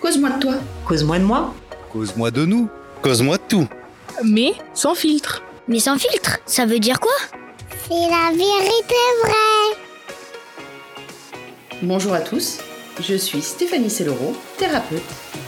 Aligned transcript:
Cause-moi 0.00 0.30
de 0.30 0.38
toi. 0.40 0.54
Cause-moi 0.84 1.18
de 1.18 1.24
moi. 1.24 1.54
Cause-moi 1.92 2.30
de 2.30 2.44
nous. 2.44 2.68
Cause-moi 3.02 3.38
de 3.38 3.42
tout. 3.48 3.68
Mais 4.24 4.52
sans 4.74 4.94
filtre. 4.94 5.42
Mais 5.68 5.78
sans 5.78 5.98
filtre, 5.98 6.38
ça 6.46 6.66
veut 6.66 6.78
dire 6.78 7.00
quoi? 7.00 7.14
C'est 7.88 7.94
la 7.94 8.30
vérité 8.30 8.94
vraie. 9.24 9.76
Bonjour 11.82 12.14
à 12.14 12.20
tous, 12.20 12.58
je 13.00 13.14
suis 13.14 13.42
Stéphanie 13.42 13.90
Sellero, 13.90 14.36
thérapeute, 14.58 15.02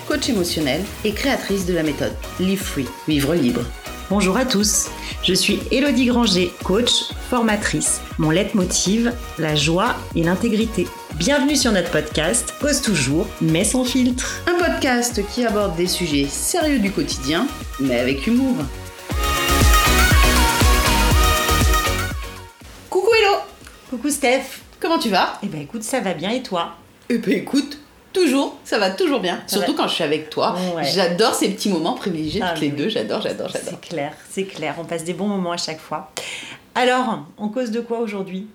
coach 0.07 0.29
émotionnel 0.29 0.83
et 1.05 1.13
créatrice 1.13 1.65
de 1.67 1.73
la 1.75 1.83
méthode 1.83 2.13
Live 2.39 2.63
Free, 2.63 2.87
vivre 3.07 3.35
libre. 3.35 3.63
Bonjour 4.11 4.37
à 4.37 4.45
tous, 4.45 4.89
je 5.23 5.35
suis 5.35 5.61
Elodie 5.71 6.07
Granger, 6.07 6.51
coach, 6.65 7.13
formatrice. 7.31 8.01
Mon 8.19 8.31
leitmotiv, 8.31 9.13
la 9.39 9.55
joie 9.55 9.95
et 10.17 10.23
l'intégrité. 10.23 10.87
Bienvenue 11.19 11.57
sur 11.57 11.73
notre 11.73 11.91
podcast 11.91 12.55
Cause 12.61 12.81
toujours, 12.83 13.27
mais 13.41 13.65
sans 13.65 13.85
filtre. 13.85 14.41
Un 14.47 14.55
podcast 14.63 15.21
qui 15.29 15.45
aborde 15.45 15.77
des 15.77 15.87
sujets 15.87 16.27
sérieux 16.27 16.79
du 16.79 16.91
quotidien, 16.93 17.47
mais 17.81 17.99
avec 17.99 18.27
humour. 18.27 18.57
Coucou 22.91 23.09
Hello 23.21 23.37
Coucou 23.91 24.11
Steph. 24.11 24.61
Comment 24.81 24.99
tu 24.99 25.09
vas? 25.09 25.39
Eh 25.43 25.47
ben 25.47 25.61
écoute, 25.63 25.83
ça 25.83 26.01
va 26.01 26.15
bien 26.15 26.31
et 26.31 26.43
toi? 26.43 26.75
Eh 27.09 27.19
ben 27.19 27.33
écoute, 27.33 27.79
toujours, 28.13 28.57
ça 28.65 28.79
va 28.79 28.91
toujours 28.91 29.21
bien. 29.21 29.41
Ça 29.47 29.57
Surtout 29.57 29.73
va. 29.73 29.83
quand 29.83 29.89
je 29.89 29.95
suis 29.95 30.05
avec 30.05 30.31
toi. 30.31 30.57
Ouais. 30.77 30.85
J'adore 30.85 31.35
ces 31.35 31.49
petits 31.51 31.69
moments 31.71 31.95
privilégiés 31.95 32.43
Ah 32.45 32.51
toutes 32.53 32.61
les 32.63 32.69
oui. 32.71 32.77
deux. 32.77 32.89
J'adore, 32.89 33.23
j'adore, 33.23 33.49
j'adore. 33.49 33.71
C'est 33.83 33.89
clair, 33.89 34.13
c'est 34.31 34.45
clair, 34.45 34.75
on 34.79 34.85
passe 34.85 35.05
des 35.05 35.15
bons 35.15 35.27
moments 35.29 35.53
à 35.53 35.57
chaque 35.57 35.81
fois. 35.81 36.13
Alors, 36.75 37.25
on 37.39 37.49
cause 37.49 37.73
de 37.73 37.81
quoi 37.81 37.99
aujourd'hui? 37.99 38.47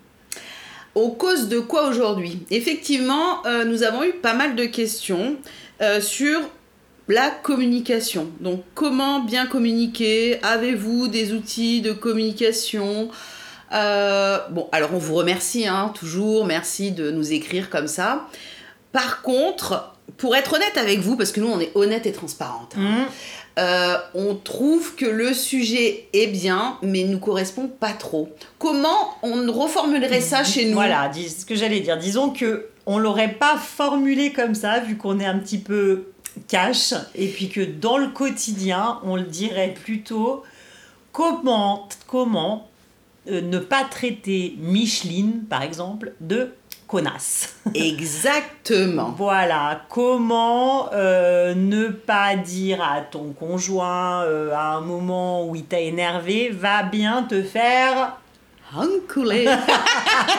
Au 0.96 1.10
cause 1.10 1.48
de 1.50 1.60
quoi 1.60 1.88
aujourd'hui? 1.88 2.40
Effectivement, 2.52 3.46
euh, 3.46 3.66
nous 3.66 3.84
avons 3.84 4.04
eu 4.04 4.14
pas 4.14 4.34
mal 4.34 4.56
de 4.56 4.66
questions 4.66 5.38
euh, 5.82 6.00
sur 6.02 6.40
la 7.08 7.30
communication. 7.32 8.30
Donc, 8.40 8.64
comment 8.76 9.20
bien 9.22 9.46
communiquer? 9.48 10.40
Avez-vous 10.44 11.08
des 11.08 11.34
outils 11.34 11.82
de 11.82 11.92
communication? 11.94 13.10
Euh, 13.74 14.38
Bon, 14.52 14.70
alors 14.72 14.92
on 14.94 15.00
vous 15.00 15.16
remercie 15.16 15.68
hein, 15.68 15.92
toujours, 16.00 16.46
merci 16.46 16.92
de 16.92 17.10
nous 17.12 17.34
écrire 17.34 17.70
comme 17.72 17.88
ça. 17.88 18.28
Par 18.92 19.24
contre, 19.24 19.96
pour 20.18 20.36
être 20.36 20.54
honnête 20.54 20.78
avec 20.78 21.00
vous, 21.00 21.18
parce 21.18 21.32
que 21.32 21.40
nous 21.40 21.48
on 21.48 21.60
est 21.60 21.72
honnête 21.76 22.06
et 22.06 22.12
transparente, 22.12 22.76
Hum, 22.78 23.06
euh, 23.60 23.98
on 24.16 24.36
trouve 24.36 24.96
que 24.96 25.06
le 25.06 25.34
sujet 25.34 26.08
est 26.14 26.28
bien, 26.28 26.78
mais 26.82 27.04
nous 27.04 27.20
correspond 27.20 27.68
pas 27.68 27.94
trop. 27.94 28.30
Comment 28.58 29.16
on 29.22 29.52
reformulerait 29.52 30.22
ça 30.22 30.44
chez 30.44 30.66
nous? 30.66 30.74
Voilà, 30.74 31.12
ce 31.14 31.46
que 31.46 31.56
j'allais 31.56 31.82
dire. 31.82 31.98
Disons 31.98 32.32
que 32.32 32.70
on 32.86 32.98
l'aurait 32.98 33.34
pas 33.34 33.58
formulé 33.58 34.34
comme 34.34 34.56
ça, 34.56 34.80
vu 34.80 34.98
qu'on 34.98 35.20
est 35.20 35.26
un 35.26 35.38
petit 35.40 35.60
peu 35.60 36.08
cash, 36.48 36.94
et 37.16 37.28
puis 37.28 37.50
que 37.50 37.62
dans 37.62 37.98
le 37.98 38.08
quotidien, 38.08 39.00
on 39.04 39.16
le 39.16 39.24
dirait 39.24 39.74
plutôt 39.74 40.44
comment, 41.12 41.88
comment 42.08 42.68
euh, 43.30 43.40
ne 43.40 43.60
pas 43.60 43.84
traiter 43.84 44.56
Micheline, 44.58 45.44
par 45.48 45.62
exemple, 45.62 46.14
de 46.20 46.54
connasse. 46.94 47.56
Exactement. 47.74 49.16
Voilà, 49.24 49.82
comment 49.90 50.90
euh, 50.94 51.56
ne 51.56 51.88
pas 51.88 52.36
dire 52.36 52.82
à 52.84 53.02
ton 53.02 53.34
conjoint 53.34 54.24
euh, 54.24 54.54
à 54.54 54.76
un 54.76 54.82
moment 54.82 55.48
où 55.48 55.56
il 55.56 55.64
t'a 55.66 55.80
énervé, 55.80 56.50
va 56.50 56.84
bien 56.84 57.24
te 57.24 57.42
faire 57.42 58.18
Enculé. 58.76 59.46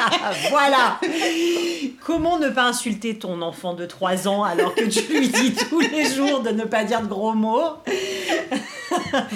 voilà 0.51 0.99
Comment 2.05 2.39
ne 2.39 2.49
pas 2.51 2.65
insulter 2.65 3.19
ton 3.19 3.43
enfant 3.43 3.75
de 3.75 3.87
3 3.87 4.29
ans 4.29 4.45
alors 4.45 4.75
que 4.75 4.85
tu 4.85 5.13
lui 5.13 5.29
dis 5.29 5.55
tous 5.55 5.81
les 5.81 6.07
jours 6.07 6.41
de 6.41 6.51
ne 6.51 6.65
pas 6.65 6.85
dire 6.85 7.03
de 7.03 7.07
gros 7.07 7.33
mots? 7.33 7.79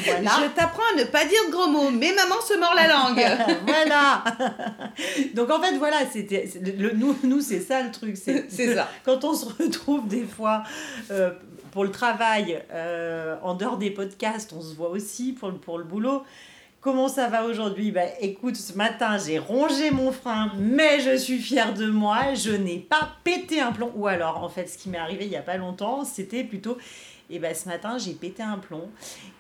Voilà. 0.05 0.31
Je 0.42 0.48
t'apprends 0.55 0.83
à 0.95 0.98
ne 0.98 1.05
pas 1.05 1.25
dire 1.25 1.39
de 1.47 1.53
gros 1.53 1.69
mots, 1.69 1.91
mais 1.91 2.12
maman 2.12 2.41
se 2.41 2.59
mord 2.59 2.75
la 2.75 2.88
langue. 2.88 3.56
voilà 3.66 4.25
Donc 5.34 5.50
en 5.50 5.60
fait, 5.60 5.77
voilà, 5.77 5.99
c'était 6.10 6.49
le, 6.60 6.93
nous, 6.93 7.16
nous 7.25 7.41
c'est 7.41 7.60
ça 7.60 7.83
le 7.83 7.91
truc. 7.91 8.16
C'est 8.16 8.49
ça. 8.75 8.88
Quand 9.05 9.25
on 9.25 9.34
se 9.34 9.47
retrouve 9.47 10.06
des 10.09 10.25
fois 10.25 10.62
euh, 11.10 11.31
pour 11.72 11.84
le 11.84 11.91
travail, 11.91 12.62
euh, 12.72 13.37
en 13.43 13.55
dehors 13.55 13.77
des 13.78 13.91
podcasts, 13.91 14.53
on 14.56 14.60
se 14.62 14.75
voit 14.75 14.88
aussi 14.91 15.33
pour, 15.33 15.49
le- 15.50 15.56
pour 15.59 15.78
le 15.78 15.84
boulot. 15.84 16.22
Comment 16.81 17.09
ça 17.09 17.27
va 17.27 17.44
aujourd'hui? 17.44 17.91
Bah, 17.91 18.03
Écoute, 18.21 18.54
ce 18.54 18.72
matin, 18.75 19.19
j'ai 19.19 19.38
rongé 19.41 19.91
mon 19.91 20.12
frein, 20.12 20.53
mais 20.56 21.00
je 21.00 21.16
suis 21.16 21.38
fière 21.38 21.75
de 21.75 21.87
moi. 21.91 22.34
Je 22.34 22.53
n'ai 22.53 22.78
pas 22.78 23.16
pété 23.25 23.60
un 23.60 23.72
plomb. 23.72 23.91
Ou 23.97 24.06
alors, 24.06 24.43
en 24.44 24.49
fait, 24.49 24.66
ce 24.69 24.78
qui 24.78 24.88
m'est 24.88 24.97
arrivé 24.99 25.25
il 25.25 25.31
n'y 25.31 25.37
a 25.37 25.43
pas 25.43 25.56
longtemps, 25.56 26.04
c'était 26.04 26.44
plutôt... 26.44 26.78
Et 27.31 27.39
bah, 27.39 27.53
ce 27.53 27.69
matin, 27.69 27.99
j'ai 27.99 28.12
pété 28.12 28.43
un 28.43 28.56
plomb. 28.56 28.89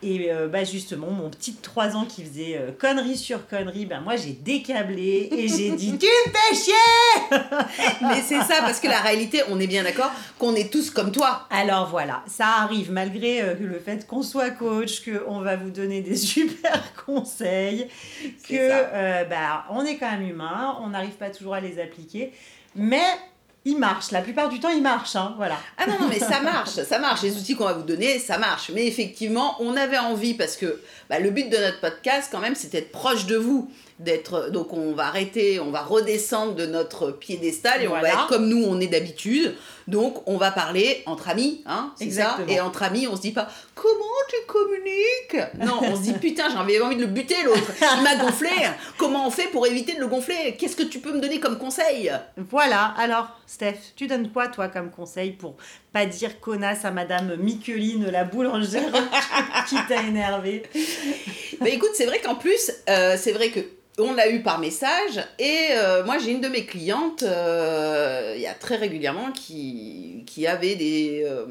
Et 0.02 0.30
euh, 0.30 0.46
bah, 0.46 0.64
justement, 0.64 1.10
mon 1.10 1.30
petit 1.30 1.52
de 1.52 1.62
3 1.62 1.96
ans 1.96 2.04
qui 2.04 2.22
faisait 2.22 2.58
euh, 2.58 2.70
connerie 2.70 3.16
sur 3.16 3.48
connerie, 3.48 3.86
bah, 3.86 4.00
moi, 4.00 4.16
j'ai 4.16 4.32
décablé 4.32 5.28
et 5.32 5.48
j'ai 5.48 5.70
dit 5.70 5.96
«Tu 5.98 6.06
me 6.06 6.32
fais 6.32 6.54
chier!» 6.54 7.38
Mais 8.02 8.20
c'est 8.20 8.40
ça, 8.42 8.60
parce 8.60 8.78
que 8.80 8.88
la 8.88 9.00
réalité, 9.00 9.42
on 9.48 9.58
est 9.58 9.66
bien 9.66 9.84
d'accord 9.84 10.10
qu'on 10.38 10.54
est 10.54 10.70
tous 10.70 10.90
comme 10.90 11.12
toi. 11.12 11.46
Alors 11.50 11.88
voilà, 11.88 12.22
ça 12.26 12.46
arrive 12.62 12.92
malgré 12.92 13.40
euh, 13.40 13.54
le 13.58 13.78
fait 13.78 14.06
qu'on 14.06 14.22
soit 14.22 14.50
coach, 14.50 15.02
qu'on 15.02 15.40
va 15.40 15.56
vous 15.56 15.70
donner 15.70 16.02
des 16.02 16.16
super 16.28 16.92
conseils, 17.06 17.88
que 18.46 19.24
bah, 19.28 19.64
on 19.70 19.84
est 19.86 19.96
quand 19.96 20.10
même 20.10 20.28
humain, 20.28 20.76
on 20.82 20.88
n'arrive 20.88 21.14
pas 21.14 21.30
toujours 21.30 21.54
à 21.54 21.60
les 21.60 21.80
appliquer, 21.80 22.32
mais 22.74 23.02
ils 23.64 23.76
marchent, 23.76 24.12
la 24.12 24.22
plupart 24.22 24.48
du 24.48 24.60
temps 24.60 24.70
ils 24.70 24.82
marchent, 24.82 25.16
hein, 25.16 25.34
voilà. 25.36 25.56
Ah 25.76 25.86
non, 25.86 25.98
non, 26.00 26.08
mais 26.08 26.18
ça 26.18 26.40
marche, 26.40 26.70
ça 26.70 26.98
marche. 26.98 27.22
Les 27.22 27.36
outils 27.36 27.54
qu'on 27.54 27.64
va 27.64 27.74
vous 27.74 27.82
donner, 27.82 28.18
ça 28.18 28.38
marche. 28.38 28.70
Mais 28.74 28.86
effectivement, 28.86 29.56
on 29.60 29.76
avait 29.76 29.98
envie, 29.98 30.34
parce 30.34 30.56
que 30.56 30.80
bah, 31.10 31.18
le 31.18 31.30
but 31.30 31.50
de 31.50 31.56
notre 31.56 31.80
podcast, 31.80 32.28
quand 32.32 32.40
même, 32.40 32.54
c'est 32.54 32.72
d'être 32.72 32.92
proche 32.92 33.26
de 33.26 33.36
vous. 33.36 33.70
D'être, 34.00 34.50
donc 34.50 34.72
on 34.72 34.92
va 34.92 35.06
arrêter, 35.06 35.58
on 35.58 35.72
va 35.72 35.82
redescendre 35.82 36.54
de 36.54 36.66
notre 36.66 37.10
piédestal 37.10 37.82
et 37.82 37.88
on 37.88 38.00
va 38.00 38.08
être 38.08 38.28
comme 38.28 38.48
nous 38.48 38.64
on 38.64 38.78
est 38.78 38.86
d'habitude. 38.86 39.56
Donc 39.88 40.22
on 40.26 40.36
va 40.36 40.52
parler 40.52 41.02
entre 41.06 41.28
amis, 41.28 41.62
hein, 41.66 41.92
c'est 41.96 42.10
ça. 42.12 42.38
Et 42.46 42.60
entre 42.60 42.84
amis, 42.84 43.08
on 43.08 43.16
se 43.16 43.22
dit 43.22 43.32
pas 43.32 43.48
comment 43.74 43.90
tu 44.28 44.36
communiques? 44.46 45.48
Non, 45.58 45.80
on 45.82 45.96
se 45.96 46.02
dit 46.02 46.12
putain, 46.12 46.48
j'avais 46.48 46.80
envie 46.80 46.94
de 46.94 47.00
le 47.00 47.06
buter 47.08 47.42
l'autre. 47.44 47.72
Il 47.80 48.02
m'a 48.04 48.14
gonflé. 48.14 48.50
Comment 48.98 49.26
on 49.26 49.30
fait 49.32 49.48
pour 49.48 49.66
éviter 49.66 49.94
de 49.94 50.00
le 50.00 50.06
gonfler? 50.06 50.54
Qu'est-ce 50.56 50.76
que 50.76 50.84
tu 50.84 51.00
peux 51.00 51.12
me 51.12 51.20
donner 51.20 51.40
comme 51.40 51.58
conseil? 51.58 52.12
Voilà, 52.36 52.94
alors 52.98 53.26
Steph, 53.48 53.78
tu 53.96 54.06
donnes 54.06 54.30
quoi 54.30 54.46
toi 54.46 54.68
comme 54.68 54.90
conseil 54.90 55.32
pour 55.32 55.56
pas 55.92 56.06
dire 56.06 56.40
connasse 56.40 56.84
à 56.84 56.90
Madame 56.90 57.36
Miqueline, 57.36 58.10
la 58.10 58.24
boulangère 58.24 58.92
qui 59.68 59.76
t'a 59.88 60.02
énervé 60.02 60.62
Bah 61.60 61.68
écoute, 61.68 61.90
c'est 61.94 62.06
vrai 62.06 62.20
qu'en 62.20 62.34
plus, 62.34 62.72
euh, 62.88 63.16
c'est 63.18 63.32
vrai 63.32 63.50
que 63.50 63.60
on 63.98 64.14
l'a 64.14 64.30
eu 64.30 64.42
par 64.42 64.58
message 64.58 65.20
et 65.38 65.68
euh, 65.72 66.04
moi 66.04 66.18
j'ai 66.18 66.30
une 66.30 66.40
de 66.40 66.48
mes 66.48 66.64
clientes, 66.64 67.22
euh, 67.22 68.34
il 68.36 68.42
y 68.42 68.46
a 68.46 68.54
très 68.54 68.76
régulièrement 68.76 69.32
qui, 69.32 70.22
qui 70.26 70.46
avait 70.46 70.76
des, 70.76 71.24
euh, 71.26 71.46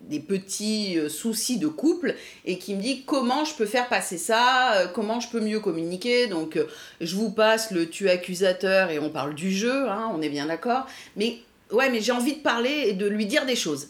des 0.00 0.20
petits 0.20 0.98
soucis 1.08 1.58
de 1.58 1.66
couple 1.66 2.14
et 2.44 2.58
qui 2.58 2.74
me 2.74 2.80
dit 2.80 3.02
comment 3.04 3.44
je 3.44 3.54
peux 3.54 3.66
faire 3.66 3.88
passer 3.88 4.18
ça, 4.18 4.90
comment 4.94 5.18
je 5.18 5.28
peux 5.28 5.40
mieux 5.40 5.60
communiquer? 5.60 6.28
Donc 6.28 6.58
je 7.00 7.16
vous 7.16 7.30
passe 7.30 7.72
le 7.72 7.88
tu 7.88 8.08
accusateur 8.08 8.90
et 8.90 9.00
on 9.00 9.10
parle 9.10 9.34
du 9.34 9.50
jeu, 9.50 9.88
hein, 9.88 10.12
on 10.14 10.22
est 10.22 10.28
bien 10.28 10.46
d'accord. 10.46 10.86
Mais 11.16 11.38
ouais, 11.72 11.90
mais 11.90 12.00
j'ai 12.00 12.12
envie 12.12 12.34
de 12.34 12.40
parler 12.40 12.84
et 12.86 12.92
de 12.92 13.06
lui 13.06 13.26
dire 13.26 13.46
des 13.46 13.56
choses. 13.56 13.88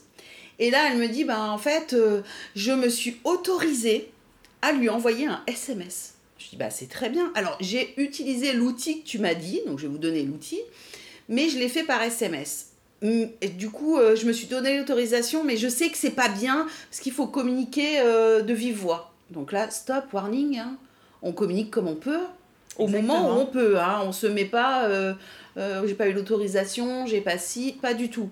Et 0.59 0.71
là, 0.71 0.89
elle 0.91 0.99
me 0.99 1.09
dit, 1.09 1.25
ben 1.25 1.51
en 1.51 1.59
fait, 1.59 1.93
euh, 1.93 2.23
je 2.55 2.73
me 2.73 2.89
suis 2.89 3.19
autorisée 3.25 4.11
à 4.63 4.73
lui 4.73 4.89
envoyer 4.89 5.27
un 5.27 5.43
SMS. 5.47 6.15
Je 6.39 6.51
dis, 6.51 6.57
bah 6.57 6.71
c'est 6.71 6.89
très 6.89 7.11
bien. 7.11 7.31
Alors, 7.35 7.57
j'ai 7.61 7.95
utilisé 8.01 8.53
l'outil 8.53 9.03
que 9.03 9.07
tu 9.07 9.19
m'as 9.19 9.35
dit, 9.35 9.61
donc 9.67 9.79
je 9.79 9.87
vais 9.87 9.93
vous 9.93 9.99
donner 9.99 10.23
l'outil, 10.23 10.61
mais 11.29 11.49
je 11.49 11.59
l'ai 11.59 11.69
fait 11.69 11.85
par 11.85 12.03
SMS. 12.03 12.71
Hum, 13.03 13.29
et 13.43 13.49
du 13.49 13.69
coup, 13.69 13.99
euh, 13.99 14.17
je 14.17 14.27
me 14.27 14.33
suis 14.33 14.47
donné 14.47 14.79
l'autorisation, 14.79 15.45
mais 15.45 15.59
je 15.59 15.69
sais 15.69 15.91
que 15.91 15.99
c'est 15.99 16.11
pas 16.11 16.29
bien, 16.29 16.67
parce 16.91 17.01
qu'il 17.01 17.13
faut 17.13 17.27
communiquer 17.27 18.01
euh, 18.01 18.41
de 18.41 18.55
vive 18.55 18.79
voix. 18.79 19.13
Donc 19.31 19.53
là, 19.53 19.71
stop, 19.71 20.05
warning, 20.13 20.59
hein. 20.59 20.79
on 21.21 21.33
communique 21.33 21.71
comme 21.71 21.89
on 21.89 21.97
peut, 21.97 22.23
au 22.79 22.89
moment 22.89 23.29
où 23.29 23.41
on 23.41 23.47
peut, 23.47 23.79
hein. 23.79 24.03
on 24.05 24.13
se 24.13 24.27
met 24.27 24.45
pas, 24.45 24.85
euh, 24.85 25.15
euh, 25.57 25.87
j'ai 25.87 25.95
pas 25.95 26.09
eu 26.09 26.13
l'autorisation, 26.13 27.07
j'ai 27.07 27.21
pas 27.21 27.39
si, 27.39 27.73
pas 27.73 27.95
du 27.95 28.11
tout. 28.11 28.31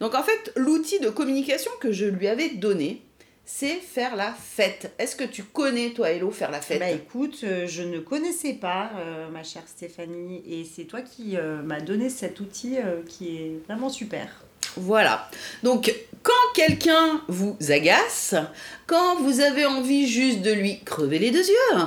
Donc 0.00 0.14
en 0.14 0.22
fait, 0.22 0.52
l'outil 0.56 1.00
de 1.00 1.08
communication 1.08 1.70
que 1.80 1.92
je 1.92 2.06
lui 2.06 2.28
avais 2.28 2.50
donné, 2.50 3.02
c'est 3.46 3.76
faire 3.76 4.16
la 4.16 4.32
fête. 4.32 4.92
Est-ce 4.98 5.14
que 5.14 5.24
tu 5.24 5.44
connais, 5.44 5.90
toi, 5.90 6.10
Hello, 6.10 6.32
faire 6.32 6.50
la 6.50 6.60
fête? 6.60 6.80
Bah 6.80 6.90
écoute, 6.90 7.38
euh, 7.44 7.66
je 7.68 7.82
ne 7.82 8.00
connaissais 8.00 8.54
pas, 8.54 8.90
euh, 8.98 9.30
ma 9.30 9.44
chère 9.44 9.62
Stéphanie, 9.66 10.42
et 10.46 10.64
c'est 10.64 10.84
toi 10.84 11.00
qui 11.00 11.36
euh, 11.36 11.62
m'as 11.62 11.80
donné 11.80 12.10
cet 12.10 12.40
outil 12.40 12.76
qui 13.08 13.36
est 13.36 13.52
vraiment 13.66 13.88
super. 13.88 14.42
Voilà. 14.76 15.30
Donc, 15.62 15.94
quand 16.22 16.32
quelqu'un 16.54 17.22
vous 17.28 17.56
agace, 17.70 18.34
quand 18.86 19.20
vous 19.22 19.40
avez 19.40 19.64
envie 19.64 20.08
juste 20.08 20.42
de 20.42 20.52
lui 20.52 20.80
crever 20.80 21.20
les 21.20 21.30
deux 21.30 21.46
yeux, 21.46 21.78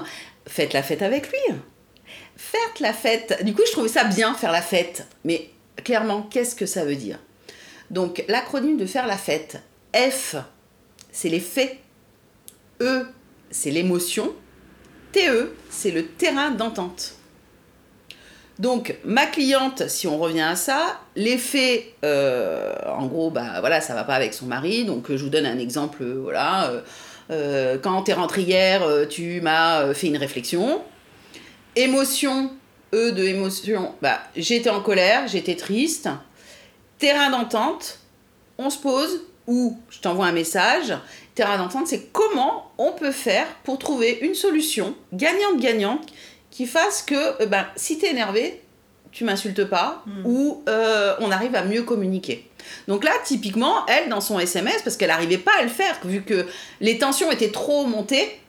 faites 0.48 0.72
la 0.72 0.82
fête 0.82 1.02
avec 1.02 1.30
lui. 1.30 1.56
Faites 2.42 2.80
la 2.80 2.94
fête. 2.94 3.44
Du 3.44 3.54
coup, 3.54 3.64
je 3.68 3.74
trouvais 3.74 3.90
ça 3.90 4.06
bien, 4.06 4.34
faire 4.34 4.54
la 4.54 4.62
fête. 4.62 5.06
Mais 5.26 5.50
clairement, 5.84 6.22
qu'est-ce 6.22 6.56
que 6.56 6.66
ça 6.66 6.86
veut 6.86 6.96
dire? 6.96 7.20
Donc, 7.92 8.24
l'acronyme 8.30 8.78
de 8.78 8.86
faire 8.86 9.08
la 9.08 9.18
fête, 9.18 9.62
F, 9.94 10.38
c'est 11.12 11.28
les 11.28 11.42
faits. 11.42 11.76
E, 12.82 13.06
c'est 13.52 13.72
l'émotion. 13.72 14.34
TE, 15.12 15.54
c'est 15.70 15.92
le 15.92 16.06
terrain 16.08 16.52
d'entente. 16.52 17.16
Donc, 18.58 18.96
ma 19.04 19.26
cliente, 19.26 19.90
si 19.90 20.08
on 20.08 20.18
revient 20.18 20.40
à 20.40 20.56
ça, 20.56 21.02
les 21.18 21.38
faits, 21.38 21.88
euh, 22.06 22.74
en 22.88 23.08
gros, 23.08 23.32
bah 23.32 23.60
voilà, 23.60 23.82
ça 23.82 23.96
va 23.96 24.06
pas 24.06 24.16
avec 24.16 24.34
son 24.34 24.46
mari. 24.46 24.86
Donc, 24.86 25.12
je 25.14 25.22
vous 25.22 25.30
donne 25.30 25.46
un 25.46 25.60
exemple. 25.60 26.06
Voilà, 26.06 26.70
euh, 26.70 26.82
euh, 27.32 27.78
quand 27.78 28.10
rentré 28.14 28.44
hier, 28.44 28.82
euh, 28.84 29.06
tu 29.06 29.42
m'as 29.42 29.82
euh, 29.82 29.94
fait 29.94 30.08
une 30.08 30.18
réflexion. 30.18 30.82
Émotion, 31.76 32.52
E 32.92 33.12
de 33.12 33.24
émotion, 33.24 33.94
bah 34.02 34.20
j'étais 34.36 34.72
en 34.72 34.82
colère, 34.82 35.28
j'étais 35.28 35.56
triste. 35.56 36.10
Terrain 36.98 37.30
d'entente, 37.30 38.00
on 38.58 38.72
se 38.72 38.80
pose 38.80 39.22
ou 39.46 39.78
je 39.90 40.00
t'envoie 40.00 40.26
un 40.26 40.32
message. 40.32 40.96
Terrain 41.36 41.58
d'entente, 41.58 41.88
c'est 41.88 42.12
comment 42.12 42.72
on 42.80 42.92
peut 42.92 43.12
faire 43.12 43.46
pour 43.64 43.78
trouver 43.78 44.18
une 44.22 44.34
solution 44.34 44.96
gagnante-gagnante 45.14 46.08
qui 46.50 46.66
fasse 46.66 47.04
que 47.04 47.46
ben, 47.46 47.68
si 47.76 48.00
t'es 48.00 48.10
énervé, 48.10 48.60
tu 49.12 49.24
m'insultes 49.24 49.66
pas 49.66 50.04
ou 50.26 50.64
euh, 50.68 51.16
on 51.20 51.30
arrive 51.30 51.56
à 51.56 51.64
mieux 51.64 51.84
communiquer. 51.84 52.50
Donc 52.88 53.04
là, 53.04 53.12
typiquement, 53.24 53.86
elle, 53.86 54.10
dans 54.10 54.22
son 54.22 54.40
SMS, 54.40 54.82
parce 54.82 54.98
qu'elle 54.98 55.10
n'arrivait 55.10 55.38
pas 55.38 55.54
à 55.60 55.64
le 55.64 55.70
faire, 55.70 55.96
vu 56.04 56.24
que 56.24 56.48
les 56.82 56.98
tensions 56.98 57.32
étaient 57.32 57.52
trop 57.52 57.86
montées, 57.86 58.40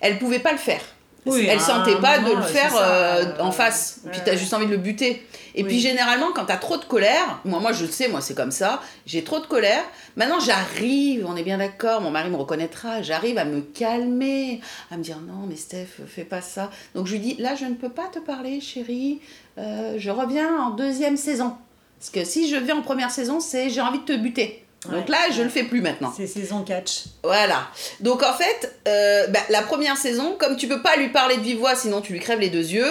elle 0.00 0.18
pouvait 0.18 0.38
pas 0.38 0.52
le 0.52 0.58
faire. 0.58 0.82
Oui, 1.26 1.46
elle 1.48 1.58
à 1.58 1.60
sentait 1.60 1.96
pas 1.96 2.18
de 2.20 2.32
le 2.34 2.42
faire 2.42 2.70
ça, 2.72 2.88
euh, 2.88 3.38
en 3.40 3.52
face. 3.52 4.00
Puis 4.10 4.18
ouais. 4.18 4.24
t'as 4.24 4.36
juste 4.36 4.54
envie 4.54 4.66
de 4.66 4.70
le 4.70 4.76
buter. 4.78 5.26
Et 5.54 5.62
Oui. 5.62 5.68
puis 5.68 5.80
généralement, 5.80 6.28
quand 6.34 6.44
t'as 6.46 6.56
trop 6.56 6.76
de 6.76 6.84
colère, 6.84 7.40
moi, 7.44 7.58
moi 7.60 7.72
je 7.72 7.84
le 7.84 7.90
sais, 7.90 8.08
moi 8.08 8.20
c'est 8.20 8.34
comme 8.34 8.50
ça, 8.52 8.80
j'ai 9.06 9.24
trop 9.24 9.40
de 9.40 9.46
colère. 9.46 9.82
Maintenant 10.16 10.38
j'arrive, 10.40 11.26
on 11.28 11.36
est 11.36 11.42
bien 11.42 11.58
d'accord, 11.58 12.00
mon 12.00 12.10
mari 12.10 12.30
me 12.30 12.36
reconnaîtra, 12.36 13.02
j'arrive 13.02 13.36
à 13.38 13.44
me 13.44 13.60
calmer, 13.60 14.60
à 14.90 14.96
me 14.96 15.02
dire 15.02 15.18
non 15.18 15.46
mais 15.48 15.56
Steph, 15.56 15.86
fais 16.06 16.24
pas 16.24 16.40
ça. 16.40 16.70
Donc 16.94 17.06
je 17.06 17.12
lui 17.12 17.18
dis 17.20 17.34
là 17.38 17.54
je 17.56 17.64
ne 17.64 17.74
peux 17.74 17.88
pas 17.90 18.06
te 18.12 18.18
parler 18.20 18.60
chérie, 18.60 19.20
Euh, 19.58 19.96
je 19.98 20.10
reviens 20.10 20.56
en 20.56 20.70
deuxième 20.70 21.16
saison. 21.16 21.52
Parce 21.98 22.10
que 22.10 22.24
si 22.24 22.48
je 22.48 22.54
viens 22.54 22.76
en 22.76 22.82
première 22.82 23.10
saison, 23.10 23.40
c'est 23.40 23.70
j'ai 23.70 23.80
envie 23.80 23.98
de 23.98 24.04
te 24.04 24.16
buter. 24.16 24.64
Donc 24.84 24.92
Ouais. 24.94 25.04
là, 25.08 25.18
je 25.32 25.42
le 25.42 25.48
fais 25.48 25.64
plus 25.64 25.80
maintenant. 25.80 26.12
C'est 26.16 26.26
saison 26.28 26.62
catch. 26.62 27.04
Voilà. 27.24 27.66
Donc 28.00 28.22
en 28.22 28.32
fait, 28.32 28.76
euh, 28.86 29.26
bah, 29.26 29.40
la 29.50 29.62
première 29.62 29.96
saison, 29.96 30.36
comme 30.38 30.56
tu 30.56 30.68
peux 30.68 30.82
pas 30.82 30.96
lui 30.96 31.08
parler 31.08 31.36
de 31.36 31.42
vive 31.42 31.58
voix, 31.58 31.74
sinon 31.74 32.00
tu 32.00 32.12
lui 32.12 32.20
crèves 32.20 32.38
les 32.40 32.50
deux 32.50 32.58
yeux, 32.70 32.86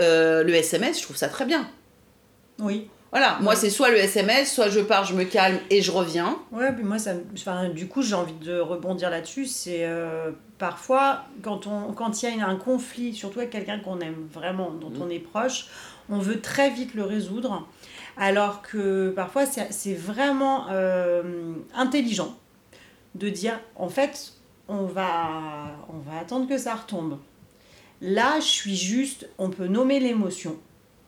euh, 0.00 0.42
le 0.44 0.54
SMS, 0.54 0.98
je 0.98 1.02
trouve 1.04 1.16
ça 1.16 1.28
très 1.28 1.44
bien. 1.44 1.68
Oui. 2.58 2.88
Voilà, 3.12 3.38
moi 3.40 3.52
Ouais. 3.54 3.58
c'est 3.60 3.70
soit 3.70 3.90
le 3.90 3.96
SMS, 3.98 4.52
soit 4.52 4.68
je 4.68 4.80
pars, 4.80 5.04
je 5.04 5.14
me 5.14 5.24
calme 5.24 5.58
et 5.70 5.80
je 5.80 5.90
reviens. 5.90 6.36
Ouais, 6.52 6.72
puis 6.72 6.84
moi, 6.84 6.98
ça, 6.98 7.12
enfin, 7.34 7.68
du 7.68 7.86
coup, 7.86 8.02
j'ai 8.02 8.14
envie 8.14 8.32
de 8.34 8.58
rebondir 8.58 9.10
là-dessus. 9.10 9.46
C'est 9.46 9.84
euh, 9.84 10.32
parfois, 10.58 11.22
quand 11.42 11.66
on, 11.66 11.92
quand 11.92 12.22
il 12.22 12.36
y 12.36 12.40
a 12.42 12.46
un 12.46 12.56
conflit, 12.56 13.14
surtout 13.14 13.38
avec 13.38 13.50
quelqu'un 13.50 13.78
qu'on 13.78 14.00
aime 14.00 14.26
vraiment, 14.34 14.70
dont 14.70 14.90
Mm. 14.90 15.02
on 15.02 15.08
est 15.10 15.18
proche, 15.20 15.66
on 16.10 16.18
veut 16.18 16.40
très 16.40 16.70
vite 16.70 16.94
le 16.94 17.04
résoudre. 17.04 17.66
Alors 18.16 18.62
que 18.62 19.10
parfois, 19.10 19.44
c'est 19.46 19.94
vraiment 19.94 20.66
euh, 20.70 21.52
intelligent 21.74 22.34
de 23.14 23.28
dire, 23.28 23.58
en 23.76 23.88
fait, 23.88 24.32
on 24.68 24.84
va, 24.84 25.28
on 25.88 25.98
va 26.10 26.18
attendre 26.20 26.48
que 26.48 26.58
ça 26.58 26.74
retombe. 26.74 27.18
Là, 28.00 28.36
je 28.40 28.44
suis 28.46 28.76
juste, 28.76 29.28
on 29.38 29.50
peut 29.50 29.66
nommer 29.66 30.00
l'émotion. 30.00 30.56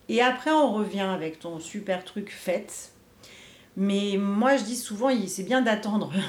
Et 0.09 0.23
après, 0.23 0.51
on 0.51 0.73
revient 0.73 1.01
avec 1.01 1.39
ton 1.39 1.61
super 1.61 2.05
truc 2.05 2.31
fait. 2.31 2.91
Mais 3.77 4.17
moi, 4.19 4.57
je 4.57 4.65
dis 4.65 4.77
souvent, 4.77 5.11
c'est 5.27 5.43
bien 5.45 5.63
d'attendre. 5.63 6.13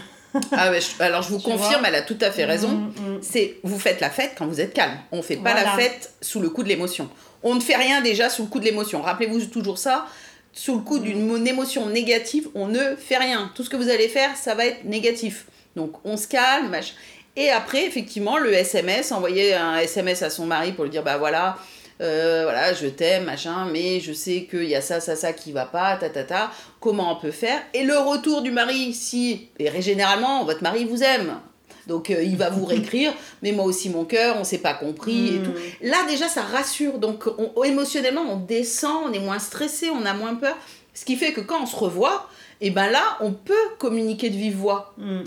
Ah 0.52 0.70
ouais, 0.70 0.80
je- 0.80 1.02
alors 1.02 1.24
je 1.24 1.30
vous 1.30 1.40
Tu 1.40 1.46
confirme, 1.46 1.84
elle 1.86 1.96
a 1.96 2.04
tout 2.04 2.18
à 2.22 2.30
fait 2.30 2.46
raison. 2.46 2.70
Mm, 2.70 2.88
mm. 2.90 3.18
C'est 3.24 3.58
vous 3.64 3.80
faites 3.80 4.00
la 4.00 4.12
fête 4.12 4.36
quand 4.38 4.46
vous 4.46 4.62
êtes 4.62 4.76
calme. 4.76 4.94
On 5.12 5.24
fait 5.24 5.38
pas 5.38 5.56
la 5.56 5.72
fête 5.72 6.14
sous 6.22 6.40
le 6.40 6.52
coup 6.52 6.62
de 6.62 6.68
l'émotion. 6.68 7.10
On 7.42 7.56
ne 7.56 7.60
fait 7.60 7.76
rien 7.76 8.02
déjà 8.02 8.30
sous 8.30 8.44
le 8.44 8.48
coup 8.48 8.60
de 8.60 8.66
l'émotion. 8.66 9.02
Rappelez-vous 9.02 9.46
toujours 9.48 9.80
ça. 9.80 10.06
Sous 10.54 10.76
le 10.76 10.82
coup 10.82 11.00
d'une 11.00 11.26
mo- 11.26 11.38
émotion 11.38 11.86
négative, 11.88 12.50
on 12.56 12.68
ne 12.68 12.96
fait 12.96 13.18
rien. 13.18 13.52
Tout 13.56 13.64
ce 13.64 13.70
que 13.70 13.78
vous 13.78 13.90
allez 13.90 14.08
faire, 14.10 14.36
ça 14.36 14.56
va 14.56 14.66
être 14.66 14.84
négatif. 14.84 15.46
Donc 15.76 15.94
on 16.04 16.18
se 16.18 16.28
calme, 16.28 16.70
machin. 16.70 16.94
Et 17.36 17.50
après, 17.52 17.86
effectivement, 17.86 18.38
le 18.38 18.52
SMS, 18.54 19.12
envoyer 19.12 19.54
un 19.54 19.78
SMS 19.78 20.24
à 20.24 20.30
son 20.30 20.46
mari 20.46 20.74
pour 20.74 20.84
lui 20.84 20.92
dire 20.92 21.04
bah 21.04 21.18
voilà, 21.18 21.58
euh, 22.02 22.42
voilà, 22.44 22.74
je 22.74 22.88
t'aime, 22.88 23.26
machin, 23.26 23.68
mais 23.72 24.00
je 24.00 24.12
sais 24.12 24.48
qu'il 24.50 24.64
y 24.66 24.76
a 24.76 24.82
ça, 24.82 25.00
ça, 25.00 25.16
ça 25.16 25.32
qui 25.34 25.52
va 25.52 25.66
pas, 25.66 25.96
ta, 25.98 26.10
ta, 26.10 26.24
ta. 26.24 26.52
Comment 26.80 27.14
on 27.18 27.22
peut 27.22 27.32
faire? 27.32 27.62
Et 27.74 27.84
le 27.84 27.98
retour 27.98 28.42
du 28.42 28.52
mari, 28.52 28.94
si, 28.94 29.50
et 29.60 29.82
généralement, 29.82 30.44
votre 30.44 30.64
mari 30.64 30.86
vous 30.86 31.04
aime. 31.04 31.40
Donc 31.90 32.10
euh, 32.10 32.24
il 32.24 32.38
va 32.38 32.50
vous 32.50 32.64
réécrire, 32.74 33.14
mais 33.42 33.52
moi 33.52 33.66
aussi 33.66 33.90
mon 33.90 34.06
cœur, 34.06 34.38
on 34.40 34.46
s'est 34.46 34.60
pas 34.60 34.74
compris 34.74 35.36
et 35.36 35.40
tout. 35.44 35.52
Là 35.82 35.98
déjà 36.08 36.30
ça 36.30 36.42
rassure, 36.44 37.00
donc 37.00 37.26
on- 37.38 37.64
émotionnellement 37.66 38.24
on 38.30 38.38
descend, 38.38 39.08
on 39.10 39.12
est 39.14 39.20
moins 39.20 39.40
stressé, 39.40 39.90
on 39.90 40.06
a 40.06 40.14
moins 40.14 40.36
peur. 40.36 40.56
Ce 40.94 41.04
qui 41.04 41.18
fait 41.18 41.34
que 41.34 41.42
quand 41.42 41.62
on 41.64 41.66
se 41.66 41.76
revoit, 41.76 42.30
et 42.62 42.70
ben 42.72 42.90
là 42.90 43.04
on 43.20 43.34
peut 43.34 43.54
communiquer 43.78 44.30
de 44.30 44.36
vive 44.38 44.56
voix. 44.56 44.94
Mm. 44.98 45.22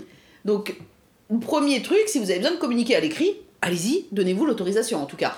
Donc 0.45 0.75
premier 1.41 1.81
truc, 1.83 2.01
si 2.07 2.17
vous 2.19 2.31
avez 2.31 2.39
besoin 2.39 2.55
de 2.55 2.59
communiquer 2.59 2.95
à 2.95 2.99
l'écrit, 2.99 3.35
allez-y, 3.61 4.05
donnez-vous 4.11 4.45
l'autorisation 4.45 5.01
en 5.01 5.05
tout 5.05 5.17
cas. 5.17 5.35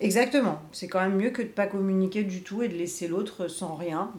Exactement. 0.00 0.60
C'est 0.72 0.88
quand 0.88 1.00
même 1.00 1.16
mieux 1.16 1.30
que 1.30 1.42
de 1.42 1.48
pas 1.48 1.66
communiquer 1.66 2.22
du 2.22 2.42
tout 2.42 2.62
et 2.62 2.68
de 2.68 2.74
laisser 2.74 3.08
l'autre 3.08 3.48
sans 3.48 3.74
rien. 3.76 4.10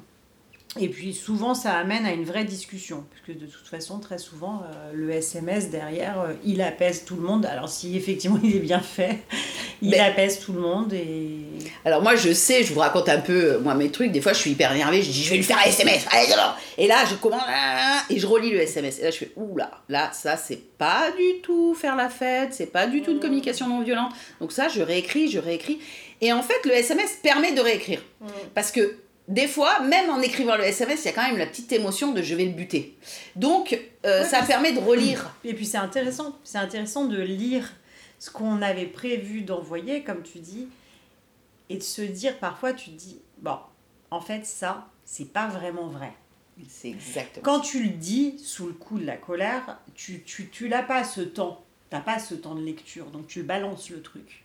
Et 0.79 0.89
puis 0.89 1.13
souvent, 1.13 1.53
ça 1.53 1.73
amène 1.73 2.05
à 2.05 2.11
une 2.13 2.25
vraie 2.25 2.43
discussion. 2.43 3.03
Parce 3.09 3.21
que 3.25 3.31
de 3.31 3.49
toute 3.49 3.67
façon, 3.67 3.99
très 3.99 4.17
souvent, 4.17 4.61
euh, 4.63 4.91
le 4.93 5.11
SMS 5.11 5.69
derrière, 5.69 6.19
euh, 6.21 6.33
il 6.43 6.61
apaise 6.61 7.05
tout 7.05 7.15
le 7.15 7.21
monde. 7.21 7.45
Alors 7.45 7.69
si 7.69 7.95
effectivement 7.97 8.39
il 8.43 8.55
est 8.55 8.59
bien 8.59 8.79
fait, 8.79 9.19
il 9.81 9.91
Mais- 9.91 9.99
apaise 9.99 10.39
tout 10.39 10.53
le 10.53 10.59
monde. 10.59 10.93
Et... 10.93 11.39
Alors 11.85 12.01
moi 12.01 12.15
je 12.15 12.33
sais, 12.33 12.63
je 12.63 12.73
vous 12.73 12.79
raconte 12.79 13.09
un 13.09 13.19
peu 13.19 13.53
euh, 13.53 13.59
moi 13.59 13.73
mes 13.75 13.89
trucs, 13.91 14.11
des 14.11 14.21
fois 14.21 14.33
je 14.33 14.39
suis 14.39 14.51
hyper 14.51 14.71
énervée, 14.73 15.01
je 15.01 15.11
dis 15.11 15.23
je 15.23 15.29
vais 15.29 15.37
lui 15.37 15.43
faire 15.43 15.59
un 15.59 15.69
SMS, 15.69 16.05
allez 16.11 16.33
Et 16.77 16.87
là 16.87 17.03
je 17.09 17.15
commence 17.15 17.41
et 18.09 18.19
je 18.19 18.27
relis 18.27 18.51
le 18.51 18.61
SMS 18.61 18.99
et 18.99 19.03
là 19.03 19.11
je 19.11 19.17
fais 19.17 19.31
ouh 19.35 19.57
là, 19.57 19.71
là 19.89 20.11
ça 20.13 20.37
c'est 20.37 20.61
pas 20.77 21.11
du 21.11 21.41
tout 21.41 21.73
faire 21.73 21.95
la 21.95 22.09
fête, 22.09 22.53
c'est 22.53 22.71
pas 22.71 22.87
du 22.87 23.01
tout 23.01 23.11
une 23.11 23.19
communication 23.19 23.67
non 23.67 23.81
violente. 23.81 24.11
Donc 24.39 24.51
ça 24.51 24.67
je 24.67 24.81
réécris, 24.81 25.29
je 25.29 25.39
réécris 25.39 25.79
et 26.21 26.33
en 26.33 26.41
fait 26.41 26.65
le 26.65 26.71
SMS 26.71 27.17
permet 27.21 27.53
de 27.53 27.61
réécrire 27.61 28.01
parce 28.53 28.71
que 28.71 28.97
des 29.27 29.47
fois, 29.47 29.81
même 29.81 30.09
en 30.09 30.21
écrivant 30.21 30.55
le 30.55 30.63
SMS, 30.63 31.03
il 31.03 31.05
y 31.05 31.09
a 31.09 31.13
quand 31.13 31.27
même 31.27 31.37
la 31.37 31.47
petite 31.47 31.71
émotion 31.71 32.13
de 32.13 32.21
je 32.21 32.33
vais 32.35 32.45
le 32.45 32.53
buter. 32.53 32.97
Donc, 33.35 33.77
euh, 34.05 34.21
Ouais, 34.21 34.27
ça 34.27 34.41
permet 34.43 34.71
de 34.71 34.79
relire. 34.79 35.33
Et 35.43 35.53
puis 35.53 35.65
c'est 35.65 35.77
intéressant, 35.77 36.37
c'est 36.43 36.57
intéressant 36.57 37.05
de 37.05 37.21
lire 37.21 37.73
ce 38.19 38.31
qu'on 38.31 38.61
avait 38.61 38.85
prévu 38.85 39.41
d'envoyer, 39.41 40.03
comme 40.03 40.23
tu 40.23 40.39
dis, 40.39 40.67
et 41.69 41.77
de 41.77 41.83
se 41.83 42.01
dire 42.01 42.37
parfois, 42.39 42.73
tu 42.73 42.91
te 42.91 42.95
dis, 42.95 43.19
bon, 43.39 43.57
en 44.11 44.21
fait 44.21 44.45
ça, 44.45 44.87
c'est 45.03 45.31
pas 45.31 45.47
vraiment 45.47 45.87
vrai. 45.87 46.13
C'est 46.67 46.89
exactement. 46.89 47.43
Quand 47.43 47.59
tu 47.59 47.83
le 47.83 47.89
dis 47.89 48.39
sous 48.39 48.65
le 48.65 48.73
coup 48.73 48.97
de 48.97 49.05
la 49.05 49.17
colère, 49.17 49.77
tu, 49.93 50.23
tu, 50.23 50.49
tu 50.49 50.69
n'as 50.69 50.81
pas 50.81 51.03
ce 51.03 51.21
temps. 51.21 51.63
Tu 51.89 51.95
n'as 51.95 52.01
pas 52.01 52.17
ce 52.17 52.33
temps 52.33 52.55
de 52.55 52.63
lecture. 52.63 53.05
Donc 53.11 53.27
tu 53.27 53.43
balances 53.43 53.89
le 53.91 54.01
truc. 54.01 54.43